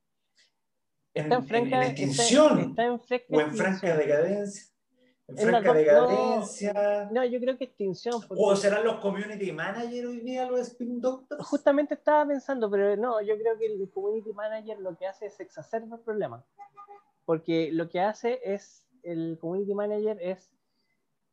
[1.14, 4.64] Está en en- franca, en está- extinción está en fresca o en franca decadencia.
[5.30, 7.10] En franca decadencia.
[7.12, 8.22] No, yo creo que extinción.
[8.28, 11.44] porque- ¿O serán los community managers hoy día los spin doctors?
[11.46, 15.40] Justamente estaba pensando, pero no, yo creo que el community manager lo que hace es
[15.40, 16.46] exacerbar el problema.
[17.26, 20.50] Porque lo que hace es, el community manager es,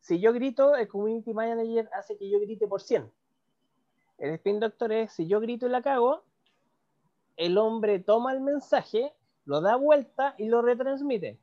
[0.05, 3.11] si yo grito, el community manager hace que yo grite por 100.
[4.19, 6.25] El spin doctor es, si yo grito y la cago,
[7.37, 9.15] el hombre toma el mensaje,
[9.47, 11.39] lo da vuelta y lo retransmite.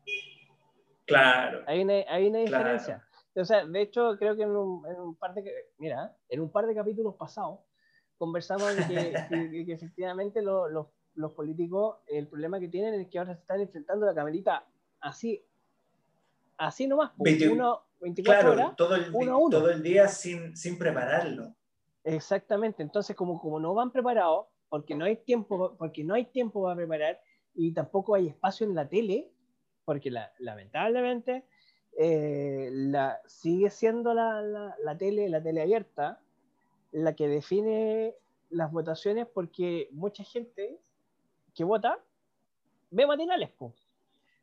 [1.07, 1.63] Claro.
[1.65, 2.57] Hay una, hay una Claro.
[2.69, 3.07] diferencia.
[3.35, 6.51] O sea, de hecho, creo que en un, en un par de, mira, en un
[6.51, 7.61] par de capítulos pasados
[8.19, 8.93] conversamos de que,
[9.51, 10.85] que- que efectivamente lo- los,
[11.15, 14.63] los políticos, el problema que tienen es que ahora se están enfrentando a la camerita
[14.99, 15.43] así,
[16.57, 18.75] así nomás, pues, 20 uno, 24 Claro, horas.
[18.75, 19.49] todo el, di- uno a uno.
[19.59, 21.55] todo el día sin, sin prepararlo.
[22.03, 22.81] Exactamente.
[22.83, 26.75] Entonces, como, como no van preparados, porque no hay tiempo, porque no hay tiempo para
[26.75, 27.21] preparar
[27.53, 29.31] y tampoco hay espacio en la tele,
[29.85, 31.45] porque la- lamentablemente
[31.97, 36.19] eh, la, sigue siendo la, la- la tele, la tele abierta,
[36.91, 38.15] la que define
[38.49, 40.79] las votaciones, porque mucha gente
[41.53, 41.99] que vota
[42.89, 43.73] ve matinales, po.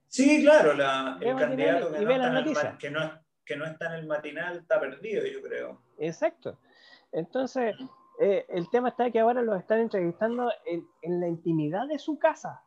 [0.07, 3.01] Sí, claro, el candidato que no, está que, no,
[3.49, 5.81] que no está en el matinal está perdido, yo creo.
[5.99, 6.59] Exacto.
[7.11, 7.75] Entonces,
[8.21, 12.19] eh, el tema está que ahora los están entrevistando en, en la intimidad de su
[12.19, 12.63] casa.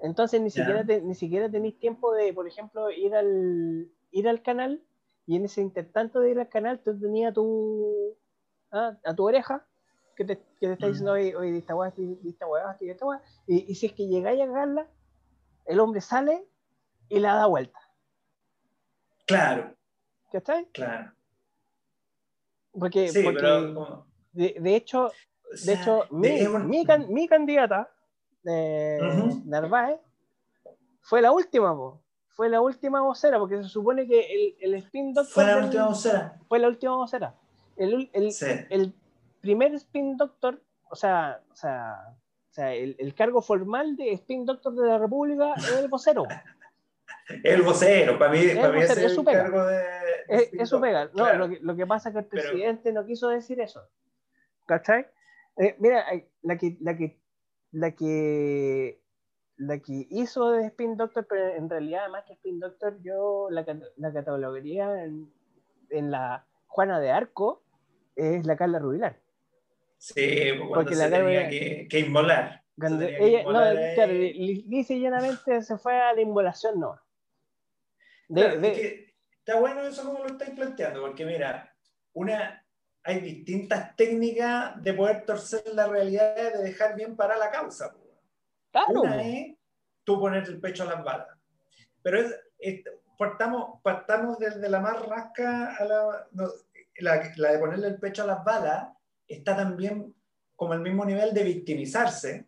[0.00, 4.42] Entonces, ni siquiera, te- ni siquiera tenéis tiempo de, por ejemplo, ir al, ir al
[4.42, 4.82] canal
[5.26, 8.16] y en ese intertanto de ir al canal tú tenías a tu,
[8.72, 9.64] ah, a tu oreja
[10.16, 10.90] que te, que te está Mm.
[10.90, 11.92] diciendo, oye, oye, esta weá,
[12.26, 13.22] esta weá, esta weá.
[13.46, 14.88] Y, y si es que llegáis a cagarla,
[15.66, 16.44] el hombre sale
[17.08, 17.78] y la da vuelta.
[19.26, 19.74] Claro,
[20.34, 20.66] ¿Cachai?
[20.72, 21.12] claro.
[22.76, 24.04] Porque, Sí, porque pero.
[24.32, 25.12] de, de hecho, o
[25.64, 26.30] De hecho, mi,
[26.64, 27.88] mi, can- mi candidata,
[28.44, 28.98] eh.
[29.44, 30.00] Narváez,
[31.02, 32.00] fue la última, po.
[32.30, 35.64] fue la última vocera, porque se supone que el, el spin doctor Fue la del-
[35.66, 36.40] última vocera.
[36.48, 37.34] fue la última vocera.
[37.76, 38.46] El, el, Sí.
[38.70, 38.92] el
[39.40, 40.60] primer spin doctor,
[40.90, 42.16] o sea, o sea,
[42.50, 46.24] o sea el cargo formal de spin doctor de la República es el vocero.
[47.42, 49.82] El vocero, para mí, El para mí vocero, es es su el cargo de.
[50.28, 51.06] Es, es su pega.
[51.06, 51.38] No, claro.
[51.38, 53.82] lo, que, lo que pasa es que el Pero- presidente no quiso decir eso.
[54.66, 55.06] ¿Cachai?
[55.56, 57.18] Eh, mira, eh, la que, la que,
[57.72, 59.00] la que,
[59.56, 63.64] la que hizo de Spin Doctor, pero en realidad, más que Spin Doctor, yo la,
[63.96, 65.32] la catalogaría en,
[65.90, 67.62] en la Juana de Arco,
[68.16, 69.20] es la Carla Rubilar.
[69.98, 72.62] Sí, pues, cuando Porque se la tenía que, que inmolar.
[72.78, 73.94] Cuando tenía que ella, no, inmolar ahí.
[73.94, 76.98] claro, li- lisa y llanamente se fue a la inmolación, no.
[78.28, 81.74] De, Claro, de- es que está bueno eso como lo estáis planteando, porque mira,
[82.14, 82.64] una,
[83.02, 87.94] hay distintas técnicas de poder torcer la realidad de dejar bien para la causa.
[88.70, 89.56] claro, Una es
[90.04, 91.28] tú poner el pecho a las balas.
[92.02, 92.82] Pero es, es-
[93.18, 96.48] partamos, partamos desde la más rasca a la, no,
[96.98, 98.88] la, la de ponerle el pecho a las balas,
[99.28, 100.14] está también
[100.56, 102.46] como al mismo nivel de victimizarse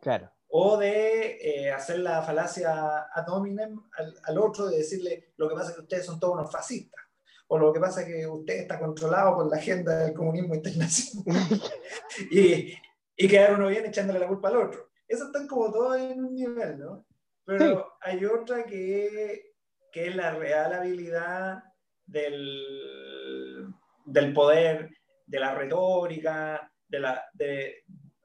[0.00, 0.30] claro.
[0.56, 5.56] O de eh, hacer la falacia ad hominem al, al otro, de decirle lo que
[5.56, 7.02] pasa es que ustedes son todos unos fascistas,
[7.48, 11.42] o lo que pasa es que usted está controlado por la agenda del comunismo internacional,
[12.30, 12.72] y,
[13.16, 14.90] y quedar uno bien echándole la culpa al otro.
[15.08, 17.04] Eso están como todos en un nivel, ¿no?
[17.44, 17.84] Pero Sí.
[18.02, 19.54] hay otra que,
[19.90, 21.64] que es la real habilidad
[22.06, 23.66] del,
[24.04, 24.88] del poder,
[25.26, 27.82] de la retórica, de la, de,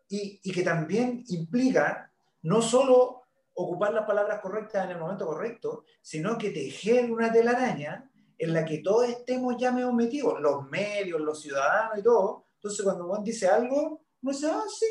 [0.09, 2.08] y, y que también implica
[2.43, 3.23] no solo
[3.53, 8.63] ocupar las palabras correctas en el momento correcto, sino que tejer una telaraña en la
[8.63, 12.45] que todos estemos ya medio metidos, los medios, los ciudadanos y todo.
[12.55, 14.85] Entonces, cuando Juan dice algo, uno dice, ah, sí,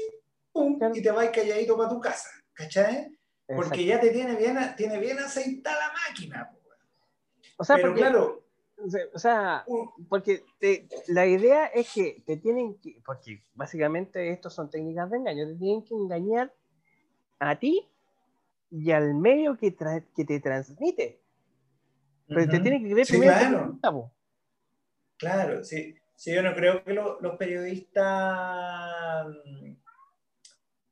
[0.52, 3.08] pum, y te vas calladito para tu casa, ¿cachai?
[3.46, 6.50] Porque ya te tiene bien, tiene bien aceitada la máquina.
[6.52, 6.58] po.
[7.56, 8.44] O sea, Pero porque, claro,
[9.14, 9.64] o sea,
[10.10, 15.16] porque te- la idea es que te tienen que, porque básicamente estos son técnicas de
[15.16, 16.52] engaño, te tienen que engañar
[17.40, 17.86] a ti
[18.70, 21.20] y al medio que, tra- que te transmite.
[22.26, 22.62] Pero te Ujú.
[22.62, 23.78] tienen que creer Sí, primero.
[23.80, 24.12] claro.
[25.16, 25.94] Claro, sí.
[26.14, 29.26] Sí, yo no creo que lo- los periodistas,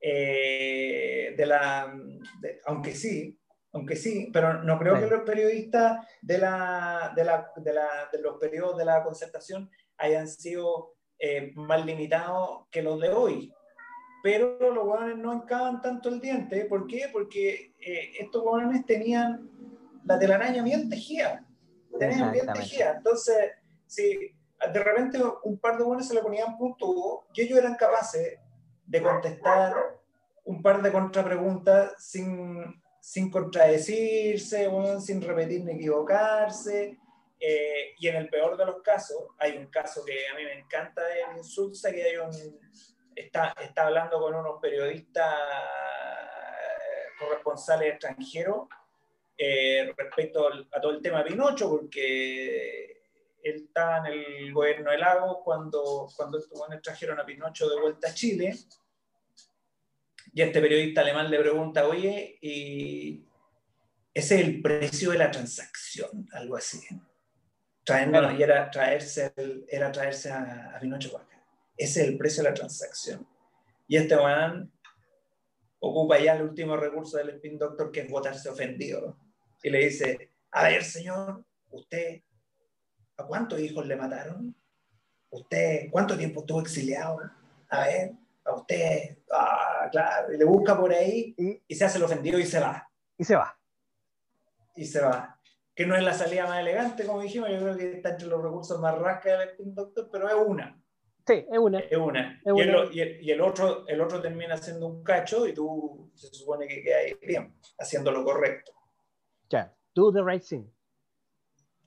[0.01, 1.93] eh, de la,
[2.41, 3.39] de- aunque sí,
[3.73, 8.21] aunque sí, pero no creo que los periodistas de, la, de, la, de, la- de
[8.23, 13.53] los periodos de la concertación hayan sido eh, más limitados que los de hoy.
[14.23, 16.65] Pero los hueones no encaban tanto el diente.
[16.65, 17.09] ¿Por qué?
[17.13, 19.49] Porque eh, estos hueones tenían
[20.05, 21.45] la telaraña bien tejida.
[21.99, 22.95] Tenían bien tejida.
[22.97, 23.53] Entonces,
[23.87, 24.35] si
[24.73, 28.39] de repente un par de buenos se le ponían punto y ellos eran capaces
[28.87, 29.75] de contestar
[30.45, 32.65] un par de contrapreguntas sin,
[33.01, 36.99] sin contradecirse, weón, sin repetir ni equivocarse.
[37.39, 40.59] eh, y en el peor de los casos, hay un caso que a mí me
[40.61, 42.31] encanta de Insulza, que hay un,
[43.17, 48.69] está, está hablando con unos periodistas eh, corresponsales extranjeros
[49.39, 53.03] eh, respecto al- a todo el tema de Pinocho, porque
[53.43, 58.09] él estaba en el gobierno de Lagos cuando, cuando buenos trajeron a Pinocho de vuelta
[58.09, 58.55] a Chile.
[60.33, 63.25] Y este periodista alemán le pregunta, oye, y
[64.13, 66.81] ese es el precio de la transacción, algo así.
[67.85, 68.39] Traernos-.
[68.39, 71.36] Y era traerse, el- era traerse a, a Pinocho para acá.
[71.77, 73.27] Ese es el precio de la transacción.
[73.87, 74.73] Y este man
[75.79, 79.17] ocupa ya el último recurso del spin doctor, que es votarse ofendido.
[79.63, 82.23] Y le dice, a ver, señor, usted,
[83.17, 84.55] ¿a cuántos hijos le mataron?
[85.31, 87.19] ¿Usted cuánto tiempo estuvo exiliado?
[87.69, 88.13] A ver,
[88.45, 92.39] a usted, ah, claro, y le busca por ahí Y, y se hace el ofendido
[92.39, 92.89] y se va.
[93.19, 93.59] y se va.
[94.77, 95.39] Y se va.
[95.75, 98.43] Que no es la salida más elegante, como dijimos, yo creo que está entre los
[98.43, 100.81] recursos más rasca del spin doctor, pero es una.
[101.27, 101.81] Sí, es una.
[101.81, 102.41] Es una.
[102.45, 102.63] Es y, una.
[102.63, 106.29] El, y, el, y el otro, el otro termina siendo un cacho y tú se
[106.29, 108.73] supone que quedas bien, haciendo lo correcto.
[109.51, 110.65] Ya, do the right thing.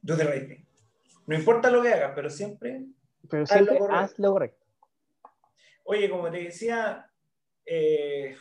[0.02, 0.66] Do the right thing.
[1.26, 2.86] No importa lo que hagas, pero siempre.
[3.30, 4.04] Pero Haz lo siempre correcto.
[4.04, 4.66] haz lo correcto.
[5.86, 7.10] Oye, como te decía,
[7.66, 8.36] eh,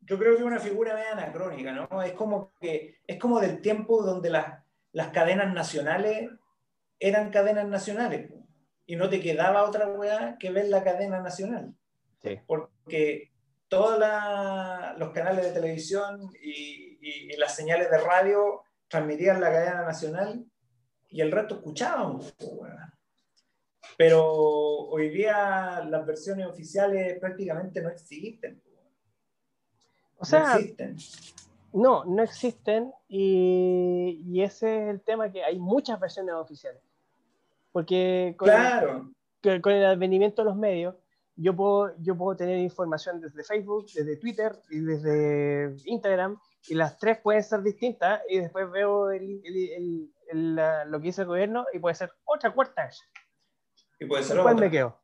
[0.00, 2.02] yo creo que es una figura media anacrónica, ¿no?
[2.02, 6.30] Es como que es como del tiempo donde las, las cadenas nacionales
[6.98, 8.30] eran cadenas nacionales
[8.88, 11.72] y no te quedaba otra weá que ver la cadena nacional.
[12.20, 12.36] Sí.
[12.48, 13.30] porque
[13.68, 13.96] todos
[14.98, 20.44] los canales de televisión y, y- y las señales de radio transmitían la cadena nacional
[21.10, 22.32] y el resto escuchábamos.
[22.32, 22.76] po, weón.
[23.96, 28.60] Pero hoy día las versiones oficiales prácticamente no existen.
[28.66, 28.88] weón.
[30.18, 30.96] O sea, no existen.
[31.74, 36.82] no, no existen y, y ese es el tema que hay muchas versiones oficiales.
[37.72, 39.10] Porque con, Claro,
[39.40, 40.94] que- con el advenimiento de los medios,
[41.36, 46.98] yo puedo, yo puedo tener información desde Facebook, desde Twitter y desde Instagram, y las
[46.98, 51.22] tres pueden ser distintas, y después veo el- el- el- el- la- lo que dice
[51.22, 52.90] el gobierno y puede ser otra cuarta.
[54.00, 54.54] y puede ser otra.
[54.54, 54.96] me quedo.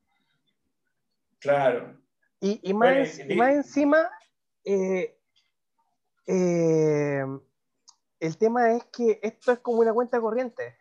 [1.40, 2.00] Claro,
[2.40, 4.10] Y, y más, Bueno, en- y- y más encima,
[4.64, 5.16] eh,
[6.26, 7.24] eh,
[8.20, 10.76] el tema es que esto es como una cuenta corriente.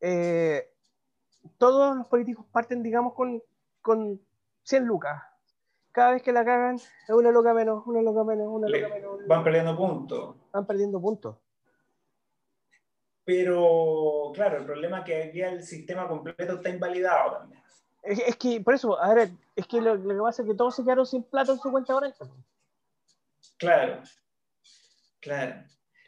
[0.00, 0.68] Eh,
[1.58, 3.42] todos los políticos parten, digamos, con,
[3.80, 4.20] con
[4.64, 5.22] 100 lucas.
[5.92, 9.26] cada vez que la cagan, es una loca menos, una loca menos, una loca menos.
[9.26, 10.36] van perdiendo puntos.
[10.52, 11.36] Van perdiendo puntos.
[13.24, 17.62] Pero, claro, el problema es que aquí el sistema completo está invalidado también.
[18.02, 20.76] Es, es que, por eso, ahora, es que lo, lo que pasa es que todos
[20.76, 22.24] se quedaron sin plata en su cuenta corriente.
[23.58, 24.02] Claro,
[25.20, 25.64] claro.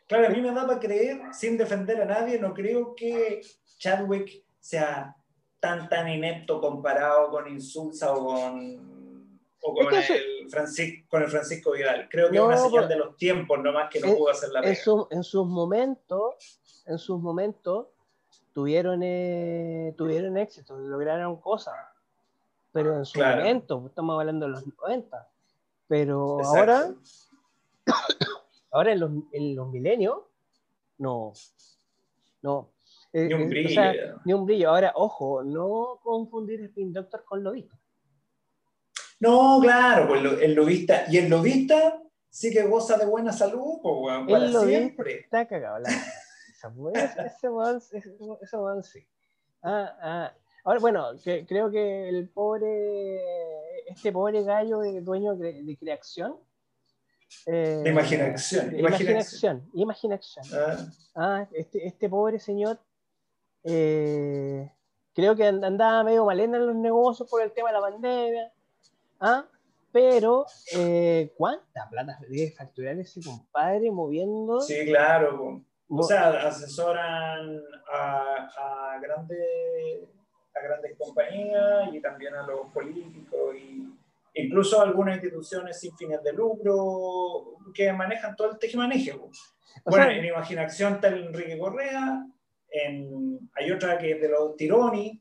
[0.06, 3.42] Claro, a mí me da para creer, sin defender a nadie, no creo que
[3.78, 5.16] Chadwick sea
[5.60, 11.22] tan, tan inepto comparado con Insulza o con, o con, Es que el, Francis- con
[11.22, 12.08] el Francisco Vidal.
[12.10, 14.50] Creo que No, es una señal de los tiempos nomás que no en- pudo hacer
[14.50, 14.76] la En, pega.
[14.76, 17.86] su- en sus momentos, en sus momentos,
[18.52, 21.74] tuvieron, eh, tuvieron éxito, lograron cosas.
[22.72, 23.38] Pero en su Claro.
[23.42, 25.28] momento, estamos hablando de los 90.
[25.88, 26.58] Pero Exacto.
[26.58, 26.94] ahora,
[28.70, 30.18] ahora en los, en los milenios,
[30.98, 31.32] no.
[32.42, 32.68] No.
[33.12, 33.68] Eh, Ni un eh, o brillo.
[33.70, 33.92] sea,
[34.24, 34.68] ni un brillo.
[34.70, 37.74] Ahora, ojo, no confundir Spin Doctor con Lobito.
[39.20, 41.04] No, claro, pues el lobista.
[41.10, 42.00] Y el lobista
[42.30, 45.14] sí que goza de buena salud, pues, weón, para El lobista siempre.
[45.20, 45.78] está cagado.
[45.80, 45.88] La...
[47.26, 47.98] Ese, weón, ese,
[48.42, 49.00] ese weón sí.
[49.62, 50.32] Ah, ah.
[50.64, 53.20] Ahora, bueno, que, creo que el pobre,
[53.86, 56.36] este pobre gallo de dueño de, de creación.
[57.46, 59.68] eh, De imaginación, de imaginación.
[59.72, 60.44] imaginación.
[60.44, 60.44] Imaginación.
[60.52, 60.76] Ah,
[61.14, 62.78] Ah, este, este pobre señor.
[63.64, 64.70] Eh,
[65.14, 68.52] creo que and- andaba medio malena en los negocios por el tema de la pandemia.
[69.20, 69.44] Ah,
[69.90, 74.60] pero, eh, ¿cuánta plata debe facturar ese compadre moviendo?
[74.60, 75.62] sí, claro.
[75.90, 78.48] O sea, asesoran a,
[78.94, 80.04] a grandes,
[80.54, 83.88] a grandes compañías y también a los políticos y
[84.34, 89.12] incluso a algunas instituciones sin fines de lucro que manejan todo el tejimaneje.
[89.12, 89.30] O
[89.86, 92.26] Bueno, sea- en Imaginación está el Enrique Correa,
[92.70, 95.20] en, hay otra que es de los Tironi,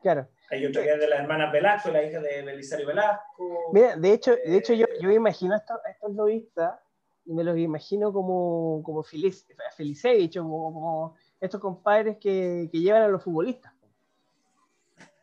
[0.00, 0.28] claro.
[0.50, 3.70] hay otra que es de las hermanas Velasco, la hija de Belisario Velasco.
[3.72, 6.78] Mira, de hecho, de hecho yo, yo imagino a estos, a estos lobistas
[7.26, 13.02] y me los imagino como, como Felicevich, o como, como estos compadres que, que llevan
[13.02, 13.72] a los futbolistas.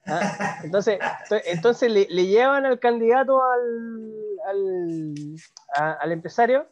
[0.10, 4.14] Ah, Entonces, to- entonces le, le llevan al candidato al,
[4.46, 5.14] al,
[5.76, 6.66] a- al empresario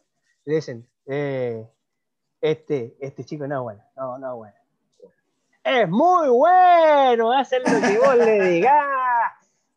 [0.46, 1.68] y le dicen, eh,
[2.40, 4.56] este, este chico no es bueno, no, no es bueno.
[5.66, 8.86] Es muy bueno, hace lo que vos le digas.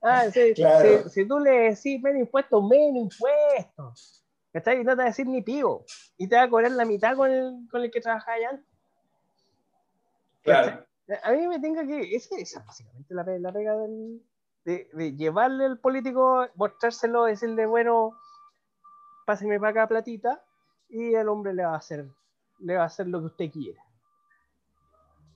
[0.02, 1.04] Ah, sí, Claro.
[1.04, 4.24] si, si tú le decís menos impuestos, menos impuestos.
[4.52, 4.80] ¿Cachai?
[4.80, 5.84] Y no te va a decir ni pigo.
[6.18, 8.60] Y te va a cobrar la mitad con el, con el que trabajaba allá.
[10.42, 10.84] Claro.
[11.22, 12.14] A mí me tenga que.
[12.14, 14.22] Esa esa es básicamente la, la pega del,
[14.66, 18.12] de, de llevarle al político, mostrárselo, decirle, bueno,
[19.24, 20.42] páseme para acá platita,
[20.90, 22.06] y el hombre le va a hacer,
[22.58, 23.82] le va a hacer lo que usted quiera.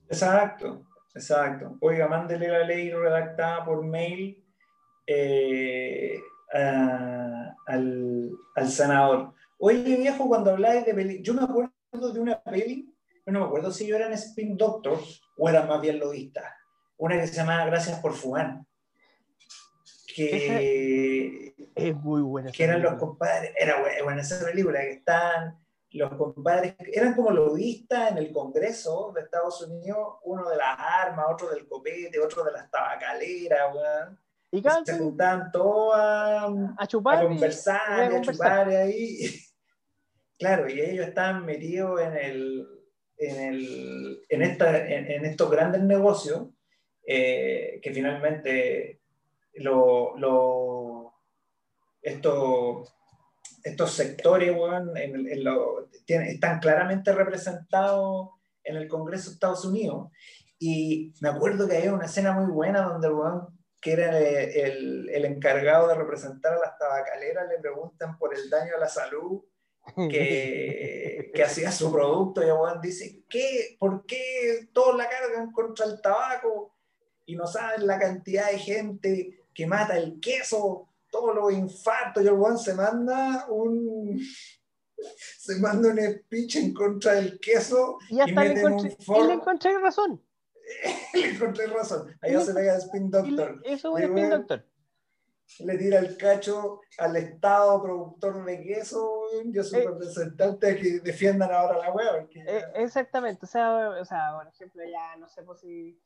[0.08, 1.76] Exacto, exacto.
[1.80, 4.44] Oiga, mándele la ley redactada por mail
[5.06, 6.20] eh,
[6.54, 9.32] a- al, al senador.
[9.58, 12.92] Oye, viejo, cuando habláis de peli, yo me acuerdo de una peli,
[13.26, 16.44] no me acuerdo si yo eran Spin Doctors o eran más bien lobistas.
[16.96, 18.60] Una que se llamaba Gracias por Fumar.
[20.14, 22.52] Que, Es muy buena.
[22.52, 25.56] que eran los compadres, era buena, buena esa película, que están
[25.92, 31.26] los compadres, eran como lobistas en el Congreso de Estados Unidos, uno de las armas,
[31.30, 34.18] otro del copete, otro de las tabacaleras, weón.
[34.50, 37.24] Y se juntaban todos a, a a chupar.
[37.24, 39.18] y- conversar, y a a chupar ahí.
[40.38, 42.66] Claro, y ellos estaban metidos en, el,
[43.16, 46.48] en, el, en, esta, en, en estos grandes negocios
[47.06, 49.00] eh, que finalmente
[49.54, 51.14] lo, lo-
[52.00, 52.92] estos,
[53.64, 58.30] estos sectores weón, en- en lo- tienen- están claramente representados
[58.64, 60.10] en el Congreso de Estados Unidos.
[60.58, 63.48] Y me acuerdo que había una escena muy buena donde el weón,
[63.80, 68.76] que era el, el encargado de representar a las tabacaleras, le preguntan por el daño
[68.76, 69.42] a la salud
[70.08, 73.76] que, que hacía su producto y el weón dice, ¿qué?
[73.80, 76.76] ¿Por qué todos la cargan contra el tabaco
[77.26, 82.26] y no saben la cantidad de gente que mata el queso, todos los infartos y
[82.26, 84.18] el weón se manda un
[85.38, 89.32] se manda un speech en contra del queso Y hasta y meten encontré, y le
[89.34, 90.22] encontré razón.
[91.14, 92.16] le encontré razón.
[92.22, 93.60] Allá se pega Spin Y Doctor.
[93.62, 94.64] le- eso es Y un spin doctor.
[95.58, 99.88] le tira el cacho al Estado productor de queso, weón, yo soy Eh.
[99.88, 105.16] representante que defiendan ahora la ya- Eh, exactamente, o sea, o sea, por ejemplo, ya
[105.16, 106.00] no sé pues si.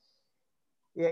[0.95, 1.05] y,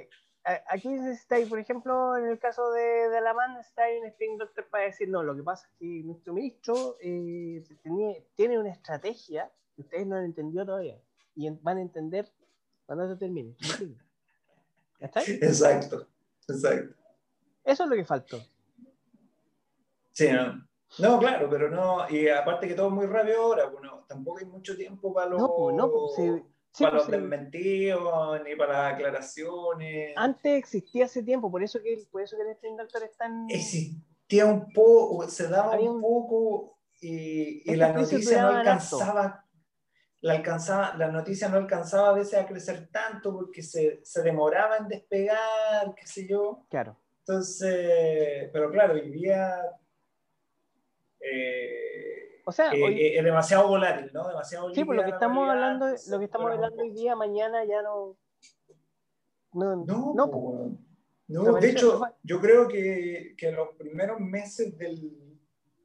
[0.69, 4.67] Aquí necesitáis, por ejemplo, en el caso de, de la MAN, necesitáis un spin doctor
[4.69, 9.51] para decir, no, lo que pasa es que nuestro ministro eh, tenía- tiene una estrategia
[9.75, 11.01] que ustedes no han entendido todavía
[11.35, 12.31] y van a entender
[12.85, 13.55] cuando se termine.
[15.01, 15.25] ¿Cachai?
[15.41, 16.07] Exacto,
[16.47, 16.95] exacto.
[17.65, 18.39] Eso es lo que faltó.
[20.13, 20.67] Sí, no.
[20.99, 24.45] No, claro, pero no, y aparte que todo es muy rápido ahora, bueno, tampoco hay
[24.45, 26.43] mucho tiempo para los, No, pues, no, pues,
[26.75, 27.21] sí, para pues, los sí.
[27.21, 30.13] desmentidos, ni para las aclaraciones.
[30.17, 33.47] Antes existía hace tiempo, por eso que, por eso que el Spin Doctor es tan.
[33.49, 39.45] Existía un poco, se daba un un- poco y, y la noticia no alcanzaba,
[40.21, 44.79] la, alcanzaba, la noticia no alcanzaba a veces a crecer tanto porque se, se demoraba
[44.79, 46.67] en despegar, qué sé yo.
[46.71, 46.99] Claro.
[47.21, 48.97] Entonces, pero claro,
[51.21, 52.14] eh,
[52.45, 54.29] O sea, eh, hoy- eh, es demasiado volátil, ¿no?
[54.29, 57.83] Demasiado sí, por lo que estamos hablando, lo que estamos hablando hoy día, mañana ya
[57.83, 58.17] no.
[59.53, 60.39] No, No, no, po, po.
[60.51, 60.79] weón.
[61.27, 65.11] No, de hecho, yo creo que, que los primeros meses del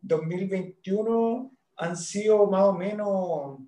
[0.01, 3.59] 2021 han sido más o menos,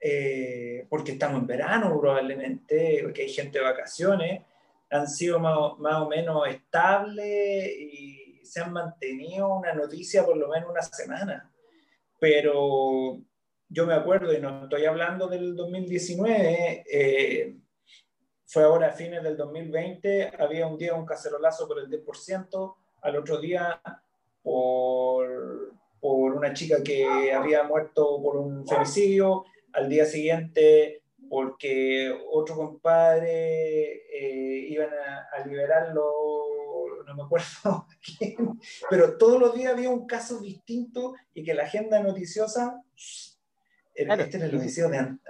[0.00, 4.42] eh, porque estamos en verano probablemente, porque hay gente de vacaciones,
[4.90, 10.48] han sido más, más o menos estables y se han mantenido una noticia por lo
[10.48, 11.50] menos una semana.
[12.18, 13.20] Pero
[13.68, 17.56] yo me acuerdo, y no estoy hablando del 2019, eh,
[18.46, 23.16] fue ahora a fines del 2020, había un día un cacerolazo por el 10%, al
[23.16, 23.80] otro día
[24.42, 32.56] por, por una chica que había muerto por un femicidio, al día siguiente porque otro
[32.56, 36.04] compadre eh, iban a, a liberarlo,
[37.06, 37.86] no me acuerdo
[38.18, 38.58] quién,
[38.90, 42.82] pero todos los días había un caso distinto y que la agenda noticiosa,
[43.94, 44.52] Claro, este era el
[44.92, 45.20] de Ant-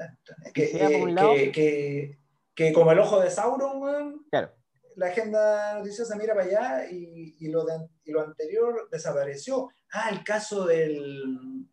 [0.52, 2.18] que, si va por un eh, que, que-
[2.54, 4.52] que como el ojo de Sauron, Claro.
[4.96, 9.70] la agenda noticiosa mira para allá y, y lo, de- y lo anterior desapareció.
[9.92, 11.66] Ah, el caso del,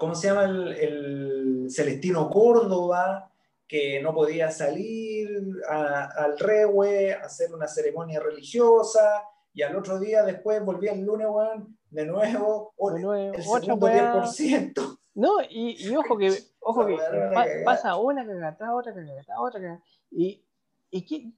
[0.00, 0.44] ¿cómo se llama?
[0.44, 3.30] El, el Celestino Córdoba,
[3.68, 5.28] que no podía salir
[5.68, 9.22] a- al Rehue a hacer una ceremonia religiosa,
[9.52, 13.42] y al otro día después volvía el lunes, weón, de nuevo, o- De nuevo, el
[13.44, 14.12] segundo weá.
[14.22, 14.98] 10%.
[15.14, 16.28] No, y, y ojo que,
[16.60, 16.96] ojo que
[17.34, 19.82] pa- pasa una cagada, tras otra cagada, tras otra cagada.
[20.10, 20.42] Y,
[20.90, 21.30] y, qué-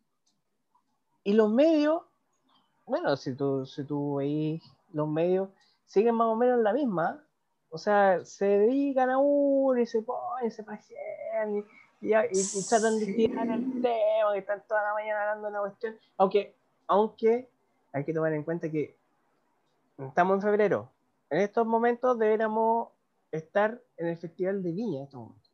[1.25, 2.03] y los medios,
[2.87, 5.49] bueno, si tú, si tú veis los medios,
[5.87, 7.25] siguen más o menos la misma.
[7.75, 11.59] O sea, se dedican a uno y se ponen, se pasean y,
[12.03, 15.51] y, y- y tratan de tirar el tema, que están toda la mañana hablando de
[15.53, 15.97] una cuestión.
[16.19, 16.55] Aunque,
[16.87, 17.49] aunque
[17.93, 18.95] hay que tomar en cuenta que
[19.99, 20.91] estamos en febrero.
[21.31, 22.89] En estos momentos deberíamos
[23.31, 25.09] estar en el Festival de Viña.
[25.13, 25.51] momentos.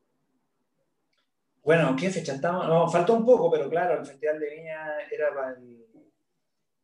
[1.62, 2.66] Bueno, ¿qué fecha estamos?
[2.66, 5.84] No, falta un poco, pero claro, el Festival de Viña era para el...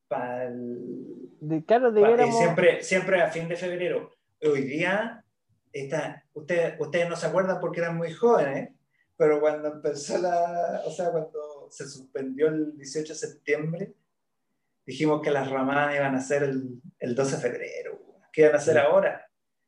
[0.07, 2.39] Para el De, claro, deberíamos.
[2.39, 4.11] siempre, siempre a fin de febrero.
[4.43, 5.24] Hoy día,
[5.83, 8.71] está, ustedes, ustedes no se acuerdan porque eran muy jóvenes,
[9.17, 10.83] pero cuando empezó la...
[10.87, 13.95] O sea, cuando se suspendió el 18 de septiembre,
[14.87, 18.01] dijimos que las ramadas iban a ser el, el 12 de febrero.
[18.33, 18.81] ¿Qué iban a hacer Sí.
[18.81, 19.27] ahora?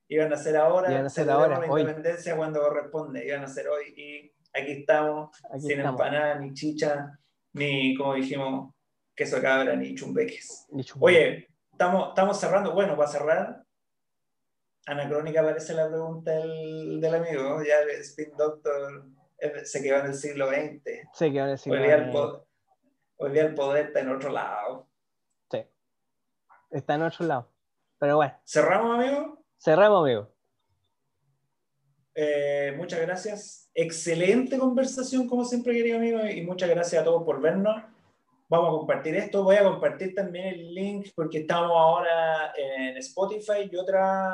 [0.08, 1.80] Iban a hacer ahora, Iban a hacer ahora, la hoy.
[1.80, 3.92] independencia cuando corresponde, iban a hacer hoy.
[3.96, 6.00] Y aquí estamos, Aquí sin estamos.
[6.00, 7.18] empanada, ni chicha,
[7.54, 8.72] ni, como dijimos,
[9.16, 10.66] queso cabra, ni chumbeques.
[10.70, 11.06] Ni chumbo.
[11.06, 12.72] Oye, estamos, estamos cerrando.
[12.72, 13.64] Bueno, para cerrar,
[14.86, 17.62] anacrónica parece la pregunta del, del amigo.
[17.62, 19.04] Ya el Spin Doctor
[19.38, 20.82] eh, se quedó en el siglo XX.
[21.12, 21.72] sé que van a decir.
[21.72, 22.46] Hoy día, el eh, po-
[23.18, 24.88] hoy día el poder está en otro lado.
[25.50, 25.58] sí.
[26.70, 27.52] Está en otro lado.
[27.98, 29.42] Pero bueno, ¿Cerramos, amigo?
[29.58, 30.32] cerramos, amigo.
[32.14, 33.70] Eh, muchas gracias.
[33.74, 37.76] Excelente conversación, como siempre, querido amigo, y muchas gracias a todos por vernos.
[38.48, 39.42] Vamos a compartir esto.
[39.42, 44.32] Voy a compartir también el link porque estamos ahora en Spotify y, otra,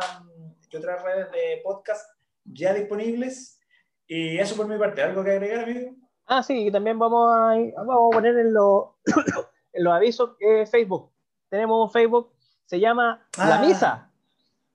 [0.72, 2.10] y otras redes de podcast
[2.44, 3.60] ya disponibles.
[4.06, 5.02] Y eso por mi parte.
[5.02, 5.94] ¿Algo que agregar, amigo?
[6.26, 7.54] Ah, sí, también vamos a,
[7.84, 8.86] vamos a poner en, los
[9.72, 11.10] en los avisos eh, Facebook.
[11.48, 12.32] Tenemos un Facebook,
[12.66, 13.62] se llama La Ah.
[13.64, 14.10] Misa.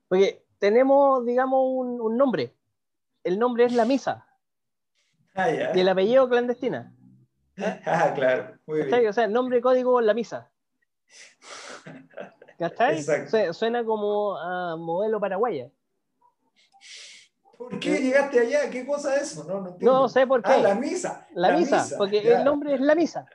[0.08, 2.54] Porque tenemos, digamos, un, un nombre.
[3.24, 4.26] El nombre es La Misa.
[5.34, 5.50] Ah.
[5.50, 6.94] Y el apellido clandestina.
[7.86, 8.56] Ah, claro.
[8.66, 9.08] Muy bien.
[9.08, 10.48] O sea, nombre código La Misa.
[12.58, 13.02] ¿Cachai?
[13.52, 15.68] Suena como a modelo paraguaya.
[17.58, 18.70] ¿Por qué llegaste allá?
[18.70, 19.42] ¿Qué cosa es eso?
[19.42, 19.92] No, no, entiendo.
[19.92, 20.52] No sé por qué.
[20.52, 21.26] Ah, la misa.
[21.34, 22.38] La, misa, porque ya.
[22.38, 23.26] el nombre es La Misa.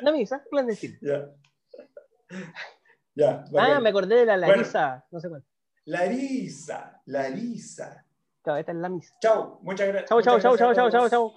[0.00, 0.98] La Misa clandestina.
[1.00, 1.28] Ya.
[3.14, 3.44] Ya.
[3.56, 4.54] Ah, me acordé de la Bueno.
[4.54, 5.06] Larisa.
[5.12, 5.46] No sé cuánto.
[5.84, 8.04] Larisa, Larisa.
[8.42, 9.14] Claro, esta es La Misa.
[9.20, 10.08] Chau, muchas gracias.
[10.08, 11.32] Chau, chau, chau, chau, chau, chau, chau.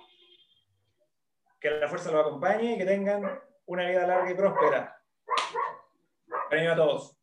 [1.60, 3.24] Que la fuerza los acompañe y que tengan
[3.68, 4.98] una vida larga y próspera.
[6.50, 7.18] Cariño a todos.